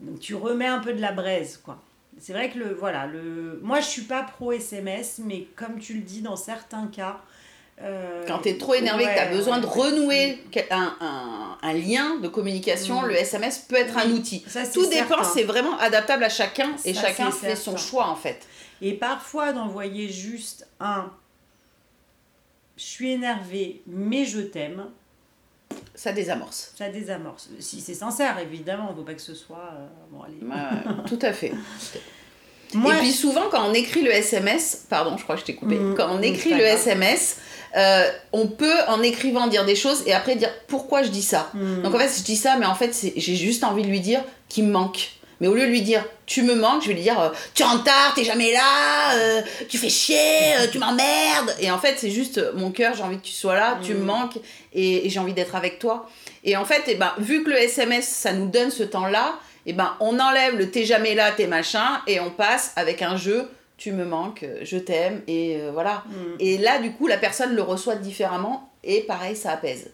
Donc 0.00 0.18
tu 0.20 0.34
remets 0.34 0.66
un 0.66 0.78
peu 0.78 0.94
de 0.94 1.00
la 1.00 1.12
braise, 1.12 1.60
quoi. 1.62 1.78
C'est 2.20 2.32
vrai 2.34 2.50
que 2.50 2.58
le 2.58 2.74
voilà 2.74 3.06
le 3.06 3.58
moi 3.62 3.80
je 3.80 3.86
suis 3.86 4.02
pas 4.02 4.22
pro 4.22 4.52
SMS 4.52 5.20
mais 5.24 5.46
comme 5.56 5.78
tu 5.80 5.94
le 5.94 6.00
dis 6.00 6.20
dans 6.20 6.36
certains 6.36 6.86
cas 6.88 7.18
euh, 7.82 8.24
Quand 8.26 8.40
tu 8.40 8.50
es 8.50 8.58
trop 8.58 8.74
énervé, 8.74 9.04
que 9.06 9.12
tu 9.14 9.18
as 9.18 9.30
besoin 9.30 9.56
ouais. 9.56 9.62
de 9.62 9.66
renouer 9.66 10.38
un, 10.70 10.94
un- 11.00 11.58
un 11.62 11.72
lien 11.72 12.16
de 12.18 12.28
communication, 12.28 13.00
Mm. 13.02 13.06
le 13.06 13.14
SMS 13.14 13.60
peut 13.60 13.76
être 13.76 13.96
un 13.96 14.10
outil. 14.10 14.44
ça, 14.46 14.66
Tout 14.66 14.84
dépend, 14.86 15.24
c'est 15.24 15.44
vraiment 15.44 15.78
adaptable 15.78 16.24
à 16.24 16.28
chacun 16.28 16.72
et 16.84 16.92
Ça, 16.92 17.00
chacun 17.06 17.30
fait 17.30 17.56
son 17.56 17.78
choix 17.78 18.06
en 18.08 18.16
fait. 18.16 18.46
Et 18.82 18.92
parfois 18.92 19.52
d'envoyer 19.54 20.08
juste 20.10 20.68
un 20.78 21.10
je 22.76 22.84
suis 22.84 23.12
énervé 23.12 23.82
mais 23.86 24.24
je 24.26 24.40
t'aime, 24.40 24.84
Ça 25.94 26.12
désamorce. 26.12 26.72
ça 26.78 26.88
désamorce. 26.88 27.50
Si 27.58 27.80
c'est 27.80 27.94
sincère 27.94 28.38
évidemment, 28.38 28.86
il 28.88 28.92
ne 28.92 28.96
faut 28.96 29.04
pas 29.04 29.14
que 29.14 29.20
ce 29.20 29.34
soit 29.34 29.70
euh, 29.74 29.86
bon 30.10 30.22
allez. 30.22 30.38
Ouais, 30.40 30.94
tout 31.06 31.18
à 31.20 31.32
fait. 31.32 31.52
Moi, 32.72 32.94
et 32.94 32.98
puis 32.98 33.12
souvent, 33.12 33.48
quand 33.50 33.68
on 33.68 33.74
écrit 33.74 34.02
le 34.02 34.10
SMS, 34.10 34.86
pardon, 34.88 35.16
je 35.16 35.24
crois 35.24 35.34
que 35.34 35.42
je 35.42 35.46
t'ai 35.46 35.54
coupé, 35.54 35.76
Mm, 35.76 35.94
quand 35.96 36.08
on 36.10 36.18
mm, 36.18 36.24
écrit 36.24 36.54
le. 36.54 36.60
SMS, 36.60 37.38
euh, 37.76 38.10
on 38.32 38.46
peut 38.46 38.78
en 38.88 39.02
écrivant 39.02 39.46
dire 39.46 39.64
des 39.64 39.76
choses 39.76 40.02
et 40.06 40.12
après 40.12 40.36
dire 40.36 40.50
pourquoi 40.66 41.02
je 41.02 41.08
dis 41.08 41.22
ça. 41.22 41.50
Hmm. 41.54 41.82
Donc 41.82 41.94
en 41.94 41.98
fait, 41.98 42.10
je 42.16 42.22
dis 42.22 42.36
ça, 42.36 42.56
mais 42.58 42.66
en 42.66 42.74
fait, 42.74 42.96
j'ai 43.16 43.36
juste 43.36 43.64
envie 43.64 43.82
de 43.82 43.88
lui 43.88 44.00
dire 44.00 44.22
qu'il 44.48 44.64
me 44.64 44.72
manque. 44.72 45.10
Mais 45.40 45.48
au 45.48 45.54
lieu 45.54 45.62
de 45.62 45.70
lui 45.70 45.82
dire 45.82 46.04
tu 46.26 46.42
me 46.42 46.54
manques, 46.54 46.82
je 46.82 46.88
vais 46.88 46.94
lui 46.94 47.02
dire 47.02 47.18
euh, 47.20 47.30
tu 47.54 47.62
rentres 47.62 47.84
tard, 47.84 48.12
t'es 48.14 48.24
jamais 48.24 48.52
là, 48.52 49.14
euh, 49.14 49.42
tu 49.68 49.78
fais 49.78 49.88
chier, 49.88 50.16
euh, 50.60 50.66
tu 50.70 50.78
m'emmerdes. 50.78 51.54
Et 51.60 51.70
en 51.70 51.78
fait, 51.78 51.96
c'est 51.98 52.10
juste 52.10 52.40
mon 52.54 52.70
cœur, 52.70 52.94
j'ai 52.94 53.02
envie 53.02 53.16
que 53.18 53.24
tu 53.26 53.32
sois 53.32 53.54
là, 53.54 53.78
tu 53.82 53.94
me 53.94 54.00
Mm. 54.00 54.04
manques 54.06 54.38
et, 54.72 55.06
et 55.06 55.10
j'ai 55.10 55.18
envie 55.18 55.32
d'être 55.32 55.54
avec 55.56 55.78
toi. 55.78 56.08
Et 56.44 56.56
en 56.56 56.64
fait, 56.64 56.82
eh 56.86 56.94
ben, 56.94 57.12
vu 57.18 57.42
que 57.42 57.50
le 57.50 57.56
SMS, 57.56 58.06
ça 58.06 58.32
nous 58.32 58.46
donne 58.48 58.70
ce 58.70 58.82
temps-là, 58.82 59.38
eh 59.66 59.72
ben, 59.72 59.94
on 60.00 60.18
enlève 60.18 60.56
le 60.56 60.70
t'es 60.70 60.84
jamais 60.84 61.14
là, 61.14 61.32
t'es 61.32 61.46
machin, 61.46 62.00
et 62.06 62.20
on 62.20 62.30
passe 62.30 62.72
avec 62.76 63.02
un 63.02 63.16
jeu 63.16 63.48
tu 63.76 63.92
me 63.92 64.04
manques, 64.04 64.44
je 64.62 64.76
t'aime, 64.76 65.22
et 65.26 65.58
voilà. 65.72 66.04
Mm. 66.08 66.36
Et 66.38 66.58
là, 66.58 66.78
du 66.80 66.92
coup, 66.92 67.06
la 67.06 67.16
personne 67.16 67.54
le 67.54 67.62
reçoit 67.62 67.94
différemment, 67.94 68.70
et 68.84 69.00
pareil, 69.02 69.34
ça 69.36 69.52
apaise. 69.52 69.90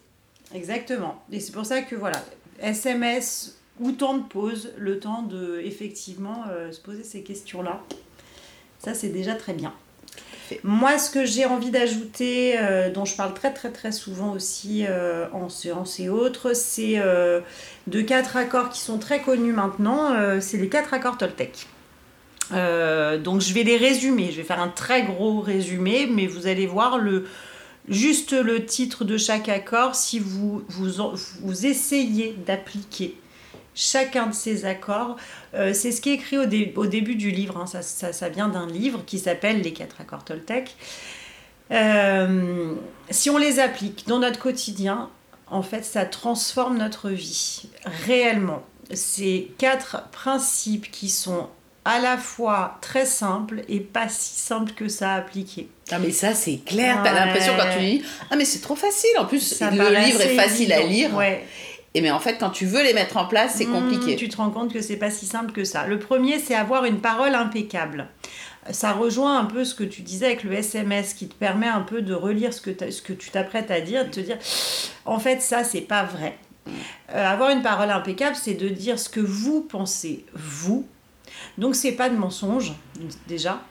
Exactement. 0.53 1.15
Et 1.31 1.39
c'est 1.39 1.53
pour 1.53 1.65
ça 1.65 1.81
que 1.81 1.95
voilà, 1.95 2.21
SMS 2.61 3.56
ou 3.79 3.91
temps 3.91 4.17
de 4.17 4.23
pause, 4.23 4.71
le 4.77 4.99
temps 4.99 5.21
de 5.23 5.61
effectivement 5.63 6.45
euh, 6.49 6.71
se 6.71 6.79
poser 6.79 7.03
ces 7.03 7.21
questions-là. 7.21 7.81
Ça, 8.79 8.93
c'est 8.93 9.09
déjà 9.09 9.35
très 9.35 9.53
bien. 9.53 9.73
Moi, 10.63 10.97
ce 10.97 11.11
que 11.11 11.25
j'ai 11.25 11.45
envie 11.45 11.71
d'ajouter, 11.71 12.57
euh, 12.57 12.89
dont 12.89 13.03
je 13.03 13.17
parle 13.17 13.33
très 13.33 13.53
très 13.53 13.69
très 13.69 13.91
souvent 13.91 14.31
aussi 14.31 14.85
euh, 14.87 15.25
en 15.33 15.49
séance 15.49 15.99
et 15.99 16.07
autres, 16.07 16.53
c'est 16.53 17.01
de 17.87 18.01
quatre 18.01 18.37
accords 18.37 18.69
qui 18.69 18.79
sont 18.79 18.97
très 18.97 19.21
connus 19.21 19.51
maintenant. 19.51 20.39
c'est 20.39 20.57
les 20.57 20.69
quatre 20.69 20.93
accords 20.93 21.17
Toltec. 21.17 21.67
Donc 22.51 23.41
je 23.41 23.53
vais 23.53 23.63
les 23.63 23.77
résumer. 23.77 24.31
Je 24.31 24.37
vais 24.37 24.43
faire 24.43 24.61
un 24.61 24.69
très 24.69 25.03
gros 25.03 25.41
résumé, 25.41 26.07
mais 26.07 26.27
vous 26.27 26.47
allez 26.47 26.65
voir 26.65 26.97
le, 26.97 27.27
juste 27.89 28.31
le 28.31 28.65
titre 28.65 29.03
de 29.03 29.17
chaque 29.17 29.49
accord 29.49 29.95
si 29.95 30.17
vous, 30.19 30.63
vous, 30.69 31.13
vous 31.41 31.65
essayez 31.65 32.37
d'appliquer 32.45 33.17
chacun 33.77 34.25
de 34.27 34.33
ces 34.33 34.65
accords. 34.65 35.15
Euh, 35.53 35.71
c'est 35.73 35.91
ce 35.93 36.01
qui 36.01 36.09
est 36.09 36.13
écrit 36.15 36.37
au, 36.37 36.45
dé- 36.45 36.73
au 36.75 36.87
début 36.87 37.15
du 37.15 37.31
livre, 37.31 37.55
hein. 37.57 37.67
ça, 37.67 37.81
ça- 37.81 38.11
ça 38.11 38.27
vient 38.27 38.49
d'un 38.49 38.67
livre 38.67 39.03
qui 39.05 39.19
s'appelle 39.19 39.61
Les 39.61 39.71
quatre 39.71 40.01
accords 40.01 40.25
Toltec. 40.25 40.75
Euh, 41.71 42.73
si 43.09 43.29
on 43.29 43.37
les 43.37 43.59
applique 43.59 44.05
dans 44.07 44.19
notre 44.19 44.39
quotidien, 44.39 45.09
en 45.49 45.61
fait, 45.61 45.83
ça 45.85 46.05
transforme 46.05 46.77
notre 46.77 47.09
vie 47.09 47.69
réellement. 48.05 48.63
Ces 48.93 49.51
quatre 49.57 50.09
principes 50.11 50.89
qui 50.91 51.09
sont 51.09 51.47
à 51.83 51.99
la 51.99 52.17
fois 52.17 52.77
très 52.81 53.05
simples 53.05 53.63
et 53.69 53.79
pas 53.79 54.09
si 54.09 54.39
simples 54.39 54.71
que 54.73 54.87
ça 54.89 55.11
à 55.13 55.15
appliquer. 55.17 55.69
Ah 55.91 55.99
mais 55.99 56.11
ça 56.11 56.33
c'est 56.33 56.57
clair, 56.65 56.99
t'as 57.01 57.13
Ouais. 57.13 57.19
l'impression 57.25 57.53
quand 57.57 57.69
tu 57.73 57.79
dis 57.79 58.03
ah 58.29 58.35
mais 58.35 58.43
c'est 58.43 58.59
trop 58.59 58.75
facile 58.75 59.09
en 59.19 59.25
plus 59.25 59.39
Ça 59.39 59.71
le 59.71 59.89
livre 60.05 60.19
est 60.19 60.35
facile 60.35 60.73
à 60.73 60.81
lire 60.81 61.13
Ouais. 61.15 61.45
Et 61.97 62.01
mais 62.01 62.11
en 62.11 62.19
fait 62.19 62.37
quand 62.39 62.49
tu 62.51 62.65
veux 62.65 62.83
les 62.83 62.93
mettre 62.93 63.17
en 63.17 63.25
place 63.25 63.55
c'est 63.55 63.65
Mmh, 63.65 63.71
compliqué. 63.71 64.15
tu 64.15 64.29
te 64.29 64.37
rends 64.37 64.49
compte 64.51 64.71
que 64.71 64.81
c'est 64.81 64.97
pas 64.97 65.09
si 65.11 65.25
simple 65.25 65.51
que 65.51 65.63
ça. 65.63 65.87
Le 65.87 65.99
premier, 65.99 66.39
c'est 66.39 66.55
avoir 66.55 66.85
une 66.85 66.99
parole 66.99 67.33
impeccable. 67.35 68.07
Ça 68.71 68.91
rejoint 68.91 69.39
un 69.39 69.45
peu 69.45 69.63
ce 69.63 69.73
que 69.73 69.83
tu 69.85 70.01
disais 70.01 70.25
avec 70.25 70.43
le 70.43 70.51
SMS 70.53 71.13
qui 71.13 71.27
te 71.29 71.33
permet 71.35 71.67
un 71.67 71.81
peu 71.81 72.01
de 72.01 72.13
relire 72.13 72.53
ce 72.53 72.59
que, 72.61 72.69
t'as- 72.69 72.91
ce 72.91 73.01
que 73.01 73.13
tu 73.13 73.29
t'apprêtes 73.31 73.71
à 73.71 73.79
dire, 73.81 74.05
de 74.05 74.09
te 74.11 74.19
dire 74.19 74.37
en 75.05 75.19
fait 75.19 75.41
ça 75.41 75.63
c'est 75.63 75.81
pas 75.81 76.03
vrai. 76.03 76.37
Euh, 77.15 77.25
avoir 77.25 77.49
une 77.51 77.61
parole 77.61 77.89
impeccable, 77.91 78.35
c'est 78.35 78.55
de 78.55 78.67
dire 78.67 78.99
ce 78.99 79.07
que 79.07 79.21
vous 79.21 79.61
pensez, 79.61 80.25
vous. 80.33 80.85
Donc 81.57 81.75
c'est 81.75 81.93
pas 81.93 82.09
de 82.09 82.17
mensonge 82.17 82.73
déjà. 83.27 83.61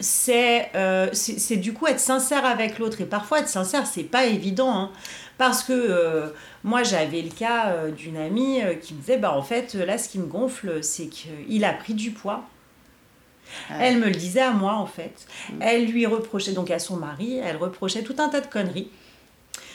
C'est 0.00 0.70
euh, 0.74 1.08
du 1.56 1.72
coup 1.72 1.86
être 1.86 2.00
sincère 2.00 2.44
avec 2.44 2.78
l'autre. 2.78 3.00
Et 3.00 3.04
parfois 3.04 3.40
être 3.40 3.48
sincère, 3.48 3.86
c'est 3.86 4.02
pas 4.04 4.26
évident. 4.26 4.70
hein. 4.72 4.90
Parce 5.38 5.62
que 5.62 5.72
euh, 5.72 6.28
moi 6.62 6.82
j'avais 6.82 7.22
le 7.22 7.30
cas 7.30 7.68
euh, 7.72 7.90
d'une 7.90 8.16
amie 8.16 8.62
euh, 8.62 8.74
qui 8.74 8.94
me 8.94 9.00
disait 9.00 9.18
bah 9.18 9.32
en 9.32 9.42
fait 9.42 9.74
là 9.74 9.98
ce 9.98 10.08
qui 10.08 10.18
me 10.18 10.26
gonfle 10.26 10.82
c'est 10.82 11.06
qu'il 11.06 11.64
a 11.64 11.72
pris 11.72 11.94
du 11.94 12.10
poids. 12.10 12.44
Ah. 13.70 13.74
Elle 13.80 13.98
me 13.98 14.06
le 14.06 14.12
disait 14.12 14.40
à 14.40 14.52
moi 14.52 14.74
en 14.74 14.86
fait. 14.86 15.26
Elle 15.60 15.86
lui 15.86 16.06
reprochait 16.06 16.52
donc 16.52 16.70
à 16.70 16.78
son 16.78 16.96
mari, 16.96 17.38
elle 17.44 17.56
reprochait 17.56 18.02
tout 18.02 18.16
un 18.18 18.28
tas 18.28 18.40
de 18.40 18.46
conneries. 18.46 18.90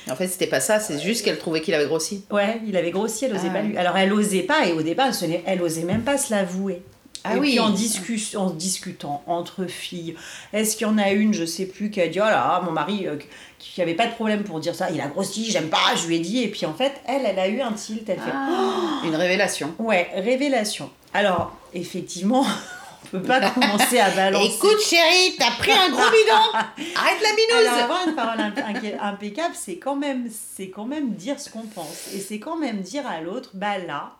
En 0.09 0.15
fait 0.15 0.27
c'était 0.27 0.47
pas 0.47 0.59
ça, 0.59 0.79
c'est 0.79 0.99
juste 0.99 1.23
qu'elle 1.23 1.37
trouvait 1.37 1.61
qu'il 1.61 1.73
avait 1.75 1.85
grossi. 1.85 2.25
Ouais, 2.31 2.59
il 2.65 2.75
avait 2.77 2.91
grossi, 2.91 3.25
elle 3.25 3.33
osait 3.35 3.47
Ah 3.49 3.53
pas 3.53 3.61
lui. 3.61 3.77
Alors 3.77 3.95
elle 3.97 4.11
osait 4.13 4.43
pas 4.43 4.65
et 4.65 4.73
au 4.73 4.81
départ 4.81 5.13
ce 5.13 5.25
n'est- 5.25 5.43
elle 5.45 5.61
osait 5.61 5.83
même 5.83 6.01
pas 6.03 6.17
se 6.17 6.31
l'avouer. 6.33 6.81
Ah 7.23 7.35
et 7.35 7.39
oui. 7.39 7.49
puis 7.49 7.59
en, 7.59 7.69
discus- 7.71 8.35
en 8.37 8.49
discutant 8.49 9.23
entre 9.27 9.65
filles, 9.65 10.15
est-ce 10.53 10.77
qu'il 10.77 10.87
y 10.87 10.89
en 10.89 10.97
a 10.97 11.11
une, 11.11 11.33
je 11.33 11.45
sais 11.45 11.65
plus, 11.65 11.89
qui 11.91 11.99
a 12.01 12.07
dit 12.07 12.19
Oh 12.21 12.25
là, 12.25 12.61
mon 12.63 12.71
mari, 12.71 13.07
euh, 13.07 13.17
qui 13.59 13.81
avait 13.81 13.93
pas 13.95 14.07
de 14.07 14.13
problème 14.13 14.43
pour 14.43 14.59
dire 14.59 14.73
ça, 14.75 14.89
il 14.89 15.01
a 15.01 15.07
grossi, 15.07 15.51
j'aime 15.51 15.69
pas, 15.69 15.95
je 15.97 16.07
lui 16.07 16.15
ai 16.15 16.19
dit. 16.19 16.43
Et 16.43 16.47
puis 16.47 16.65
en 16.65 16.73
fait, 16.73 16.93
elle, 17.07 17.23
elle 17.25 17.39
a 17.39 17.47
eu 17.47 17.59
un 17.61 17.73
tilt, 17.73 18.07
elle 18.09 18.19
fait 18.19 18.31
Ah. 18.33 19.01
Une 19.03 19.15
révélation. 19.15 19.73
Ouais, 19.79 20.09
révélation. 20.15 20.89
Alors, 21.13 21.57
effectivement, 21.73 22.45
on 23.05 23.07
peut 23.17 23.21
pas 23.23 23.49
commencer 23.51 23.99
à 23.99 24.09
balancer. 24.11 24.53
Écoute 24.55 24.79
chérie, 24.81 25.35
t'as 25.37 25.51
pris 25.51 25.71
un 25.71 25.89
gros 25.89 25.99
bidon 26.09 26.85
Arrête 26.95 27.21
la 27.21 27.35
binouse 27.35 27.67
Alors, 27.67 27.83
avoir 27.83 28.07
une 28.07 28.15
parole 28.15 28.39
imp- 28.39 28.59
imp- 28.59 28.97
impeccable, 29.01 29.55
c'est 29.57 29.77
quand 29.77 29.95
même, 29.95 30.29
c'est 30.55 30.69
quand 30.69 30.85
même 30.85 31.11
dire 31.15 31.39
ce 31.39 31.49
qu'on 31.49 31.63
pense, 31.63 32.09
et 32.15 32.19
c'est 32.19 32.39
quand 32.39 32.57
même 32.57 32.81
dire 32.81 33.05
à 33.07 33.19
l'autre, 33.21 33.49
bah 33.55 33.77
là, 33.77 34.13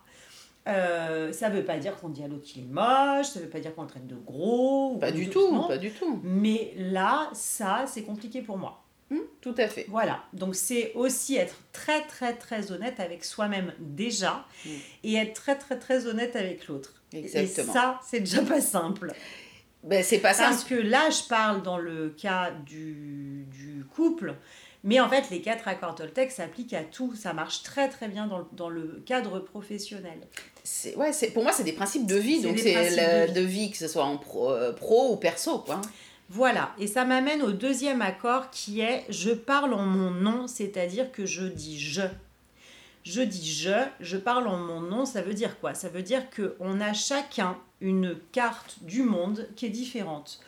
euh, 0.68 1.32
ça 1.32 1.48
veut 1.48 1.64
pas 1.64 1.78
dire 1.78 1.96
qu'on 1.96 2.08
dit 2.10 2.22
à 2.22 2.28
l'autre 2.28 2.44
qu'il 2.44 2.62
est 2.62 2.66
moche, 2.66 3.26
ça 3.26 3.40
veut 3.40 3.48
pas 3.48 3.60
dire 3.60 3.74
qu'on 3.74 3.82
le 3.82 3.88
traite 3.88 4.06
de 4.06 4.16
gros. 4.16 4.96
Pas 4.98 5.10
du 5.12 5.28
tout, 5.30 5.52
non. 5.52 5.66
pas 5.68 5.78
du 5.78 5.90
tout. 5.90 6.20
Mais 6.22 6.72
là, 6.76 7.30
ça, 7.32 7.84
c'est 7.86 8.02
compliqué 8.02 8.42
pour 8.42 8.58
moi. 8.58 8.82
Hum, 9.10 9.18
tout 9.40 9.54
à 9.58 9.66
fait. 9.66 9.86
Voilà, 9.88 10.22
donc 10.32 10.54
c'est 10.54 10.92
aussi 10.94 11.34
être 11.36 11.56
très 11.72 12.02
très 12.02 12.34
très 12.34 12.70
honnête 12.70 13.00
avec 13.00 13.24
soi-même 13.24 13.72
déjà 13.80 14.44
Mm. 14.64 14.68
et 15.04 15.14
être 15.16 15.32
très 15.34 15.56
très 15.58 15.78
très 15.78 16.06
honnête 16.06 16.36
avec 16.36 16.68
l'autre. 16.68 16.92
Exactement. 17.12 17.72
Et 17.72 17.74
ça, 17.74 18.00
c'est 18.06 18.20
déjà 18.20 18.42
pas 18.42 18.60
simple. 18.60 19.12
Ben, 19.82 20.04
c'est 20.04 20.18
pas 20.18 20.34
Parce 20.34 20.58
simple. 20.58 20.68
que 20.68 20.74
là, 20.88 21.08
je 21.10 21.26
parle 21.26 21.62
dans 21.62 21.78
le 21.78 22.10
cas 22.10 22.50
du, 22.52 23.46
du 23.50 23.84
couple, 23.96 24.34
mais 24.84 24.98
en 25.00 25.08
fait, 25.08 25.30
les 25.30 25.40
quatre 25.42 25.68
accords 25.68 25.94
Toltec 25.94 26.30
s'appliquent 26.30 26.72
à 26.74 26.82
tout. 26.84 27.14
Ça 27.14 27.32
marche 27.32 27.62
très 27.62 27.88
très 27.88 28.08
bien 28.08 28.26
dans 28.26 28.38
le, 28.38 28.44
dans 28.52 28.68
le 28.68 29.02
cadre 29.06 29.38
professionnel. 29.40 30.18
C'est- 30.64 30.94
Ouais, 30.96 31.12
c'est 31.12 31.30
pour 31.30 31.42
moi 31.42 31.52
c'est 31.52 31.64
des 31.64 31.72
principes 31.72 32.06
de 32.06 32.16
vie, 32.16 32.40
C'est 32.40 32.48
donc 32.48 32.58
c'est 32.58 33.28
de 33.28 33.32
de 33.34 33.40
vie. 33.40 33.66
vie. 33.66 33.70
que 33.70 33.76
ce 33.76 33.88
soit 33.88 34.04
en 34.04 34.16
pro, 34.18 34.50
euh, 34.52 34.72
pro 34.72 35.12
ou 35.12 35.16
perso 35.16 35.58
quoi. 35.60 35.80
Voilà, 36.32 36.72
et 36.78 36.86
ça 36.86 37.04
m'amène 37.04 37.42
au 37.42 37.50
deuxième 37.50 38.02
accord 38.02 38.50
qui 38.50 38.80
est 38.80 39.04
je 39.08 39.30
parle 39.30 39.74
en 39.74 39.84
mon 39.84 40.10
nom, 40.12 40.46
c'est-à-dire 40.46 41.10
que 41.10 41.26
je 41.26 41.44
dis 41.44 41.78
je. 41.80 42.02
Je 43.02 43.22
dis 43.22 43.52
je, 43.52 43.82
je 44.00 44.16
parle 44.18 44.46
en 44.46 44.58
mon 44.58 44.80
nom, 44.80 45.06
ça 45.06 45.22
veut 45.22 45.32
dire 45.34 45.58
quoi? 45.58 45.72
Ça 45.74 45.88
veut 45.88 46.02
dire 46.02 46.22
qu'on 46.30 46.80
a 46.82 46.92
chacun 46.92 47.56
une 47.80 48.14
carte 48.30 48.76
du 48.82 49.02
monde 49.02 49.48
qui 49.56 49.64
est 49.66 49.70
différente. 49.70 50.38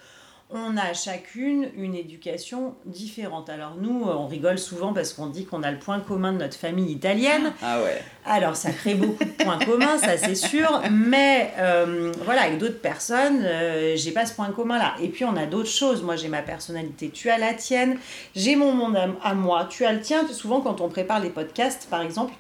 On 0.55 0.77
a 0.77 0.93
chacune 0.93 1.71
une 1.79 1.95
éducation 1.95 2.75
différente. 2.85 3.49
Alors 3.49 3.77
nous, 3.81 4.03
on 4.05 4.27
rigole 4.27 4.59
souvent 4.59 4.93
parce 4.93 5.15
qu'on 5.15 5.29
dit 5.29 5.47
qu'on 5.47 5.63
a 5.63 5.71
le 5.71 5.79
point 5.79 6.01
commun 6.01 6.35
de 6.35 6.39
notre 6.39 6.59
famille 6.59 6.93
italienne. 6.93 7.55
Ah 7.63 7.81
ouais. 7.83 8.03
Alors, 8.27 8.55
ça 8.55 8.71
crée 8.71 8.95
beaucoup 8.95 9.25
de 9.25 9.31
points 9.31 9.59
communs, 9.59 9.97
ça 9.97 10.19
c'est 10.19 10.35
sûr, 10.35 10.83
mais 10.91 11.53
euh, 11.57 12.13
voilà, 12.27 12.43
avec 12.43 12.59
d'autres 12.59 12.81
personnes, 12.81 13.43
euh, 13.43 13.97
j'ai 13.97 14.13
pas 14.13 14.27
ce 14.27 14.35
point 14.35 14.51
commun-là. 14.51 14.95
Et 15.01 15.09
puis, 15.09 15.25
on 15.25 15.37
a 15.37 15.47
d'autres 15.47 15.71
choses. 15.71 16.03
Moi, 16.03 16.17
j'ai 16.17 16.29
ma 16.29 16.43
personnalité, 16.43 17.09
tu 17.09 17.31
as 17.31 17.39
la 17.39 17.55
tienne, 17.55 17.97
j'ai 18.37 18.55
mon 18.55 18.73
monde 18.73 18.97
à, 18.97 19.09
à 19.23 19.33
moi, 19.33 19.67
tu 19.71 19.87
as 19.87 19.93
le 19.95 20.03
tien. 20.03 20.29
Souvent, 20.29 20.61
quand 20.61 20.83
on 20.83 20.91
prépare 20.91 21.21
les 21.21 21.31
podcasts, 21.31 21.89
par 21.89 22.03
exemple, 22.03 22.35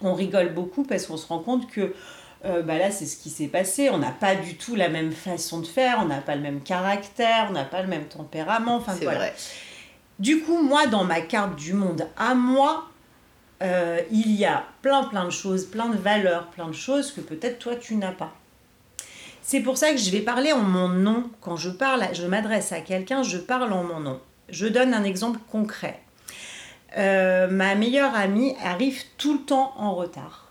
on 0.00 0.14
rigole 0.14 0.52
beaucoup 0.54 0.84
parce 0.84 1.06
qu'on 1.06 1.16
se 1.16 1.26
rend 1.26 1.40
compte 1.40 1.68
que 1.68 1.92
euh, 2.44 2.62
bah 2.62 2.78
là, 2.78 2.90
c'est 2.90 3.06
ce 3.06 3.16
qui 3.16 3.30
s'est 3.30 3.46
passé. 3.46 3.90
On 3.90 3.98
n'a 3.98 4.10
pas 4.10 4.34
du 4.34 4.56
tout 4.56 4.74
la 4.74 4.88
même 4.88 5.12
façon 5.12 5.60
de 5.60 5.66
faire, 5.66 5.98
on 6.00 6.06
n'a 6.06 6.20
pas 6.20 6.34
le 6.34 6.42
même 6.42 6.60
caractère, 6.60 7.46
on 7.50 7.52
n'a 7.52 7.64
pas 7.64 7.82
le 7.82 7.88
même 7.88 8.06
tempérament. 8.06 8.76
Enfin, 8.76 8.94
c'est 8.98 9.04
voilà. 9.04 9.18
vrai. 9.18 9.34
Du 10.18 10.40
coup, 10.40 10.62
moi, 10.62 10.86
dans 10.86 11.04
ma 11.04 11.20
carte 11.20 11.56
du 11.56 11.72
monde 11.72 12.06
à 12.16 12.34
moi, 12.34 12.88
euh, 13.62 14.00
il 14.10 14.32
y 14.32 14.44
a 14.44 14.64
plein 14.82 15.04
plein 15.04 15.24
de 15.24 15.30
choses, 15.30 15.66
plein 15.66 15.88
de 15.88 15.96
valeurs, 15.96 16.46
plein 16.48 16.66
de 16.66 16.74
choses 16.74 17.12
que 17.12 17.20
peut-être 17.20 17.58
toi 17.60 17.76
tu 17.76 17.94
n'as 17.94 18.12
pas. 18.12 18.32
C'est 19.42 19.60
pour 19.60 19.76
ça 19.76 19.92
que 19.92 19.98
je 19.98 20.10
vais 20.10 20.20
parler 20.20 20.52
en 20.52 20.62
mon 20.62 20.88
nom. 20.88 21.30
Quand 21.40 21.56
je 21.56 21.70
parle, 21.70 22.06
je 22.12 22.26
m'adresse 22.26 22.72
à 22.72 22.80
quelqu'un, 22.80 23.22
je 23.22 23.38
parle 23.38 23.72
en 23.72 23.84
mon 23.84 24.00
nom. 24.00 24.20
Je 24.48 24.66
donne 24.66 24.94
un 24.94 25.04
exemple 25.04 25.38
concret. 25.50 26.00
Euh, 26.96 27.48
ma 27.48 27.74
meilleure 27.74 28.14
amie 28.14 28.54
arrive 28.62 29.02
tout 29.16 29.34
le 29.34 29.40
temps 29.40 29.74
en 29.78 29.94
retard. 29.94 30.41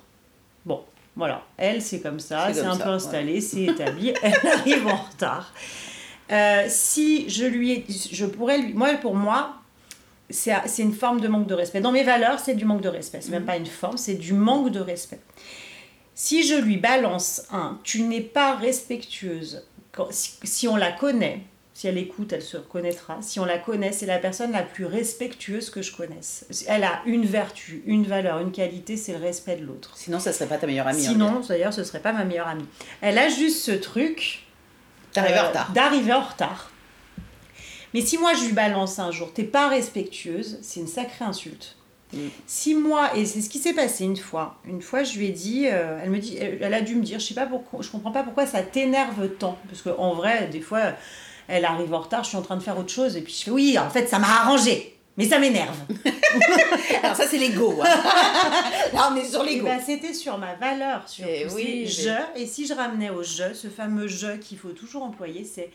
Voilà, 1.22 1.44
elle 1.56 1.84
c'est 1.84 2.00
comme 2.02 2.20
ça, 2.20 2.52
C'est 2.52 2.62
un 2.62 2.74
ça, 2.76 2.84
peu 2.84 2.90
ouais. 2.90 2.96
installé, 2.96 3.42
c'est 3.42 3.66
établi, 3.66 4.12
elle 4.24 4.34
arrive 4.48 4.88
en 4.88 4.96
retard. 4.96 5.54
Euh, 6.32 6.66
si 6.68 7.30
je 7.30 7.46
lui 7.46 7.72
ai, 7.74 7.86
je 8.12 8.26
pourrais 8.26 8.58
lui, 8.58 8.74
moi 8.74 8.90
pour 8.96 9.14
moi, 9.14 9.54
c'est 10.32 10.52
c'est 10.66 10.82
une 10.82 10.94
forme 10.96 11.22
de 11.22 11.28
manque 11.28 11.46
de 11.46 11.54
respect. 11.54 11.80
Dans 11.80 11.92
mes 11.92 12.02
valeurs, 12.04 12.40
c'est 12.40 12.56
du 12.56 12.66
manque 12.66 12.82
de 12.82 12.90
respect. 12.90 13.20
C'est 13.22 13.30
même 13.30 13.46
pas 13.46 13.56
une 13.58 13.68
forme, 13.68 13.98
c'est 13.98 14.16
du 14.16 14.34
manque 14.34 14.72
de 14.72 14.80
respect. 14.80 15.20
Si 16.16 16.42
je 16.42 16.56
lui 16.56 16.78
balance 16.78 17.44
un, 17.52 17.80
tu 17.84 18.02
n'es 18.02 18.22
pas 18.22 18.56
respectueuse. 18.56 19.64
Quand- 19.92 20.08
si, 20.12 20.34
si 20.44 20.68
on 20.68 20.76
la 20.76 20.92
connaît, 20.92 21.42
si 21.82 21.88
elle 21.88 21.98
écoute, 21.98 22.32
elle 22.32 22.44
se 22.44 22.58
reconnaîtra. 22.58 23.18
Si 23.22 23.40
on 23.40 23.46
la 23.46 23.58
connaît, 23.58 23.92
c'est 23.92 24.06
la 24.06 24.20
personne 24.20 24.52
la 24.52 24.62
plus 24.62 24.86
respectueuse 24.86 25.72
que 25.72 25.82
je 25.82 25.92
connaisse. 25.92 26.46
Elle 26.68 26.84
a 26.84 27.02
une 27.08 27.26
vertu, 27.26 27.82
une 27.88 28.04
valeur, 28.04 28.38
une 28.38 28.52
qualité, 28.52 28.98
c'est 28.98 29.14
le 29.14 29.18
respect 29.18 29.56
de 29.56 29.66
l'autre. 29.66 29.90
Sinon 29.96 30.20
ça 30.20 30.32
serait 30.32 30.46
pas 30.46 30.60
ta 30.60 30.68
meilleure 30.68 30.86
amie. 30.86 31.08
hein, 31.08 31.10
Sinon, 31.10 31.40
d'ailleurs, 31.40 31.74
ce 31.74 31.84
serait 31.84 32.00
pas 32.00 32.14
ma 32.14 32.24
meilleure 32.24 32.48
amie. 32.48 32.68
Elle 33.02 33.18
a 33.18 33.30
juste 33.30 33.64
ce 33.64 33.72
truc 33.72 34.46
en 35.18 35.24
euh, 35.24 35.48
retard. 35.48 35.72
D'arriver 35.72 36.14
en 36.14 36.22
retard. 36.22 36.70
Mais 37.96 38.02
si 38.02 38.20
moi 38.20 38.36
je 38.36 38.46
lui 38.46 38.54
balance 38.54 39.00
un 39.00 39.10
jour, 39.10 39.34
t'es 39.34 39.44
pas 39.44 39.68
respectueuse, 39.68 40.60
c'est 40.62 40.82
une 40.82 40.88
sacrée 40.88 41.26
insulte. 41.26 41.78
Mm. 42.14 42.20
Si 42.46 42.76
moi, 42.76 43.18
et 43.18 43.26
c'est 43.26 43.42
ce 43.42 43.50
qui 43.50 43.58
s'est 43.58 43.74
passé 43.74 44.04
une 44.04 44.18
fois, 44.18 44.60
une 44.66 44.84
fois 44.84 45.02
je 45.02 45.18
lui 45.18 45.26
ai 45.26 45.32
dit, 45.32 45.66
euh, 45.66 46.00
elle 46.04 46.12
me 46.12 46.20
dit, 46.20 46.38
elle, 46.38 46.60
elle 46.62 46.74
a 46.76 46.82
dû 46.82 46.94
me 46.94 47.02
dire, 47.02 47.18
je 47.18 47.26
sais 47.26 47.34
pas 47.34 47.48
pourquoi, 47.48 47.82
je 47.82 47.90
comprends 47.90 48.12
pas 48.12 48.22
pourquoi 48.22 48.46
ça 48.46 48.62
t'énerve 48.62 49.30
tant, 49.40 49.58
parce 49.68 49.82
qu'en 49.82 50.14
vrai, 50.14 50.48
des 50.48 50.62
fois, 50.62 50.94
elle 51.52 51.66
arrive 51.66 51.94
en 51.94 52.00
retard, 52.00 52.24
je 52.24 52.30
suis 52.30 52.38
en 52.38 52.42
train 52.42 52.56
de 52.56 52.64
faire 52.64 52.78
autre 52.80 52.92
chose, 52.92 53.16
et 53.18 53.22
puis 53.22 53.34
je 53.38 53.44
fais, 53.44 53.52
oui, 53.52 53.78
en 53.78 53.90
fait, 53.90 54.08
ça 54.08 54.18
m'a 54.20 54.28
arrangé, 54.28 54.98
mais 55.18 55.26
ça 55.26 55.38
m'énerve. 55.38 55.78
Alors 57.04 57.16
ça 57.16 57.28
c'est 57.28 57.38
l'ego. 57.38 57.76
hein. 57.84 57.90
Là 58.94 59.10
on 59.12 59.16
est 59.18 59.26
sur 59.26 59.44
l'ego. 59.44 59.66
bah, 59.66 59.80
c'était 59.86 60.14
sur 60.14 60.38
ma 60.38 60.56
valeur, 60.56 61.08
sur 61.08 61.26
Eh 61.28 61.48
oui, 61.54 61.86
je. 61.88 62.10
Et 62.40 62.46
si 62.48 62.66
je 62.66 62.74
ramenais 62.74 63.10
au 63.10 63.22
je, 63.22 63.54
ce 63.54 63.68
fameux 63.68 64.08
je 64.08 64.38
qu'il 64.38 64.58
faut 64.58 64.70
toujours 64.72 65.04
employer, 65.04 65.44
c'est 65.44 65.70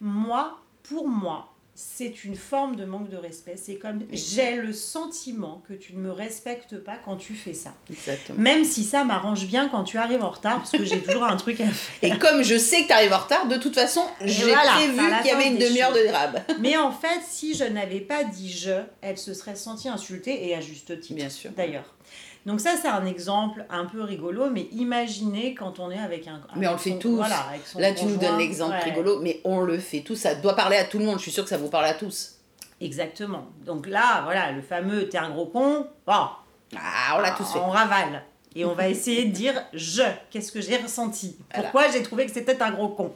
moi, 0.00 0.58
pour 0.88 1.06
moi, 1.08 1.48
c'est 1.80 2.24
une 2.24 2.34
forme 2.34 2.74
de 2.74 2.84
manque 2.84 3.08
de 3.08 3.16
respect. 3.16 3.54
C'est 3.56 3.76
comme 3.76 4.00
j'ai 4.10 4.56
le 4.56 4.72
sentiment 4.72 5.62
que 5.68 5.74
tu 5.74 5.94
ne 5.94 6.00
me 6.00 6.10
respectes 6.10 6.76
pas 6.76 6.96
quand 7.04 7.14
tu 7.14 7.34
fais 7.34 7.54
ça. 7.54 7.72
Exactement. 7.88 8.36
Même 8.36 8.64
si 8.64 8.82
ça 8.82 9.04
m'arrange 9.04 9.46
bien 9.46 9.68
quand 9.68 9.84
tu 9.84 9.96
arrives 9.96 10.24
en 10.24 10.30
retard, 10.30 10.56
parce 10.56 10.72
que 10.72 10.84
j'ai 10.84 11.00
toujours 11.00 11.22
un 11.22 11.36
truc 11.36 11.60
à 11.60 11.68
faire. 11.68 12.10
Et 12.10 12.18
comme 12.18 12.42
je 12.42 12.58
sais 12.58 12.82
que 12.82 12.88
tu 12.88 12.92
arrives 12.92 13.12
en 13.12 13.18
retard, 13.18 13.46
de 13.46 13.56
toute 13.56 13.76
façon, 13.76 14.02
j'ai 14.22 14.46
voilà, 14.46 14.72
prévu 14.72 14.98
qu'il 15.22 15.26
y 15.26 15.30
avait 15.30 15.46
une 15.46 15.58
demi-heure 15.58 15.92
de 15.92 16.10
rab. 16.10 16.40
Mais 16.58 16.76
en 16.76 16.90
fait, 16.90 17.20
si 17.28 17.54
je 17.54 17.62
n'avais 17.62 18.00
pas 18.00 18.24
dit 18.24 18.50
je, 18.50 18.82
elle 19.00 19.16
se 19.16 19.32
serait 19.32 19.54
sentie 19.54 19.88
insultée 19.88 20.48
et 20.48 20.56
à 20.56 20.60
juste 20.60 20.98
titre. 21.00 21.14
Bien 21.14 21.30
sûr. 21.30 21.52
D'ailleurs. 21.56 21.94
Donc 22.46 22.60
ça, 22.60 22.70
c'est 22.80 22.88
un 22.88 23.04
exemple 23.04 23.64
un 23.68 23.84
peu 23.84 24.02
rigolo, 24.02 24.48
mais 24.50 24.68
imaginez 24.72 25.54
quand 25.54 25.78
on 25.80 25.90
est 25.90 25.98
avec 25.98 26.26
un... 26.28 26.40
Mais 26.56 26.66
on 26.66 26.70
le 26.70 26.74
avec 26.76 26.80
fait 26.80 26.90
son- 26.92 26.98
tous. 26.98 27.16
Voilà, 27.16 27.40
avec 27.50 27.66
son 27.66 27.78
Là, 27.78 27.92
tu 27.92 28.04
nous 28.06 28.16
donnes 28.16 28.38
l'exemple 28.38 28.72
Ouais, 28.72 28.84
rigolo, 28.90 29.18
mais 29.20 29.40
on 29.44 29.60
le 29.60 29.78
fait 29.78 30.00
tous. 30.00 30.16
Ça 30.16 30.34
doit 30.34 30.56
parler 30.56 30.76
à 30.76 30.84
tout 30.84 30.98
le 30.98 31.04
monde. 31.04 31.16
Je 31.18 31.22
suis 31.22 31.30
sûre 31.32 31.44
que 31.44 31.50
ça 31.50 31.58
vous 31.58 31.68
parle 31.68 31.84
à 31.86 31.94
tous. 31.94 32.36
Exactement. 32.80 33.46
Donc 33.66 33.86
là, 33.86 34.22
voilà, 34.24 34.52
le 34.52 34.62
fameux 34.62 35.08
«t'es 35.10 35.18
un 35.18 35.30
gros 35.30 35.46
con», 35.46 35.86
bon, 36.06 36.12
Ah, 36.76 37.16
on 37.16 37.20
l'a 37.20 37.32
tous 37.32 37.52
fait. 37.52 37.58
on 37.58 37.68
ravale. 37.70 38.22
Et 38.54 38.64
on 38.64 38.72
va 38.74 38.88
essayer 38.88 39.24
de 39.26 39.32
dire 39.32 39.54
«je», 39.74 40.02
qu'est-ce 40.30 40.52
que 40.52 40.60
j'ai 40.60 40.76
ressenti? 40.76 41.36
Pourquoi 41.54 41.90
j'ai 41.90 42.02
trouvé 42.02 42.24
que 42.24 42.32
c'était 42.32 42.62
un 42.62 42.70
gros 42.70 42.88
con? 42.88 43.12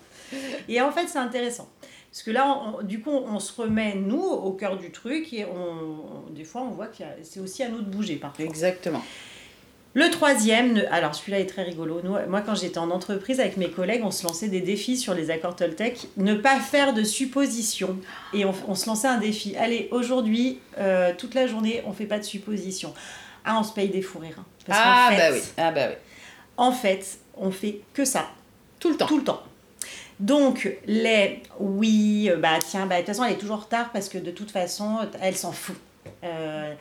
Et 0.69 0.81
en 0.81 0.91
fait, 0.91 1.07
c'est 1.09 1.19
intéressant. 1.19 1.69
Parce 2.12 2.23
que 2.25 2.31
là, 2.31 2.61
on- 2.78 2.83
du 2.83 3.00
coup, 3.00 3.11
on 3.11 3.38
se 3.40 3.59
remet, 3.61 3.95
nous, 3.95 4.23
au 4.23 4.52
cœur 4.52 4.76
du 4.76 4.90
truc, 4.92 5.33
et 5.33 5.47
on, 5.47 6.26
on- 6.28 6.31
des 6.31 6.45
fois, 6.45 6.61
on 6.62 6.71
voit 6.71 6.87
que 6.88 7.02
c'est 7.23 7.40
aussi 7.40 7.62
à 7.62 7.69
nous 7.71 7.81
de 7.81 7.88
bouger 7.90 8.16
parfois. 8.16 8.45
Exactement. 8.45 9.02
Le 9.95 10.09
troisième, 10.11 10.73
ne- 10.75 10.85
alors 10.90 11.14
celui-là 11.14 11.40
est 11.40 11.47
très 11.47 11.62
rigolo. 11.62 12.00
Nous, 12.02 12.14
moi, 12.28 12.40
quand 12.42 12.54
j'étais 12.54 12.78
en 12.78 12.90
entreprise 12.90 13.40
avec 13.40 13.57
mes 13.59 13.71
collègues, 13.71 14.02
on 14.04 14.11
se 14.11 14.25
lançait 14.26 14.49
des 14.49 14.61
défis 14.61 14.97
sur 14.97 15.12
les 15.14 15.31
accords 15.31 15.54
Toltec. 15.57 16.09
Ne 16.16 16.35
pas 16.35 16.61
faire 16.61 16.95
de 16.95 17.02
suppositions. 17.02 17.97
Et 18.33 18.45
on, 18.47 18.54
on 18.69 18.75
se 18.75 18.87
lançait 18.87 19.09
un 19.09 19.19
défi. 19.19 19.54
Allez, 19.57 19.88
aujourd'hui, 19.90 20.61
euh, 20.78 21.12
toute 21.16 21.35
la 21.35 21.47
journée, 21.47 21.83
on 21.87 21.92
fait 21.92 22.07
pas 22.07 22.19
de 22.19 22.25
suppositions. 22.25 22.95
Ah, 23.45 23.59
on 23.59 23.62
se 23.64 23.73
paye 23.73 23.88
des 23.88 24.00
fous 24.02 24.19
rires. 24.19 24.37
hein. 24.38 24.45
Parce 24.66 24.78
Ah, 24.83 25.09
fait- 25.11 25.16
bah 25.19 25.28
oui. 25.37 25.40
Ah, 25.59 25.71
bah 25.73 25.87
oui. 25.88 25.95
En 26.57 26.73
fait, 26.73 27.19
on 27.37 27.50
fait 27.50 27.81
que 27.92 28.04
ça. 28.04 28.26
Tout 28.81 28.90
le 28.90 28.97
temps. 28.97 29.07
Tout 29.07 29.19
le 29.19 29.25
temps. 29.25 29.42
Donc, 30.23 30.79
les 30.87 31.43
oui, 31.59 32.31
euh, 32.31 32.37
bah 32.37 32.61
tiens, 32.64 32.87
bah, 32.87 32.95
de 32.95 33.00
toute 33.00 33.09
façon, 33.09 33.25
elle 33.25 33.33
est 33.33 33.38
toujours 33.38 33.57
en 33.57 33.61
retard 33.61 33.91
parce 33.93 34.09
que 34.09 34.19
de 34.19 34.31
toute 34.31 34.52
façon, 34.52 34.99
elle 35.21 35.37
s'en 35.37 35.50
fout. 35.50 35.75
Euh, 36.23 36.73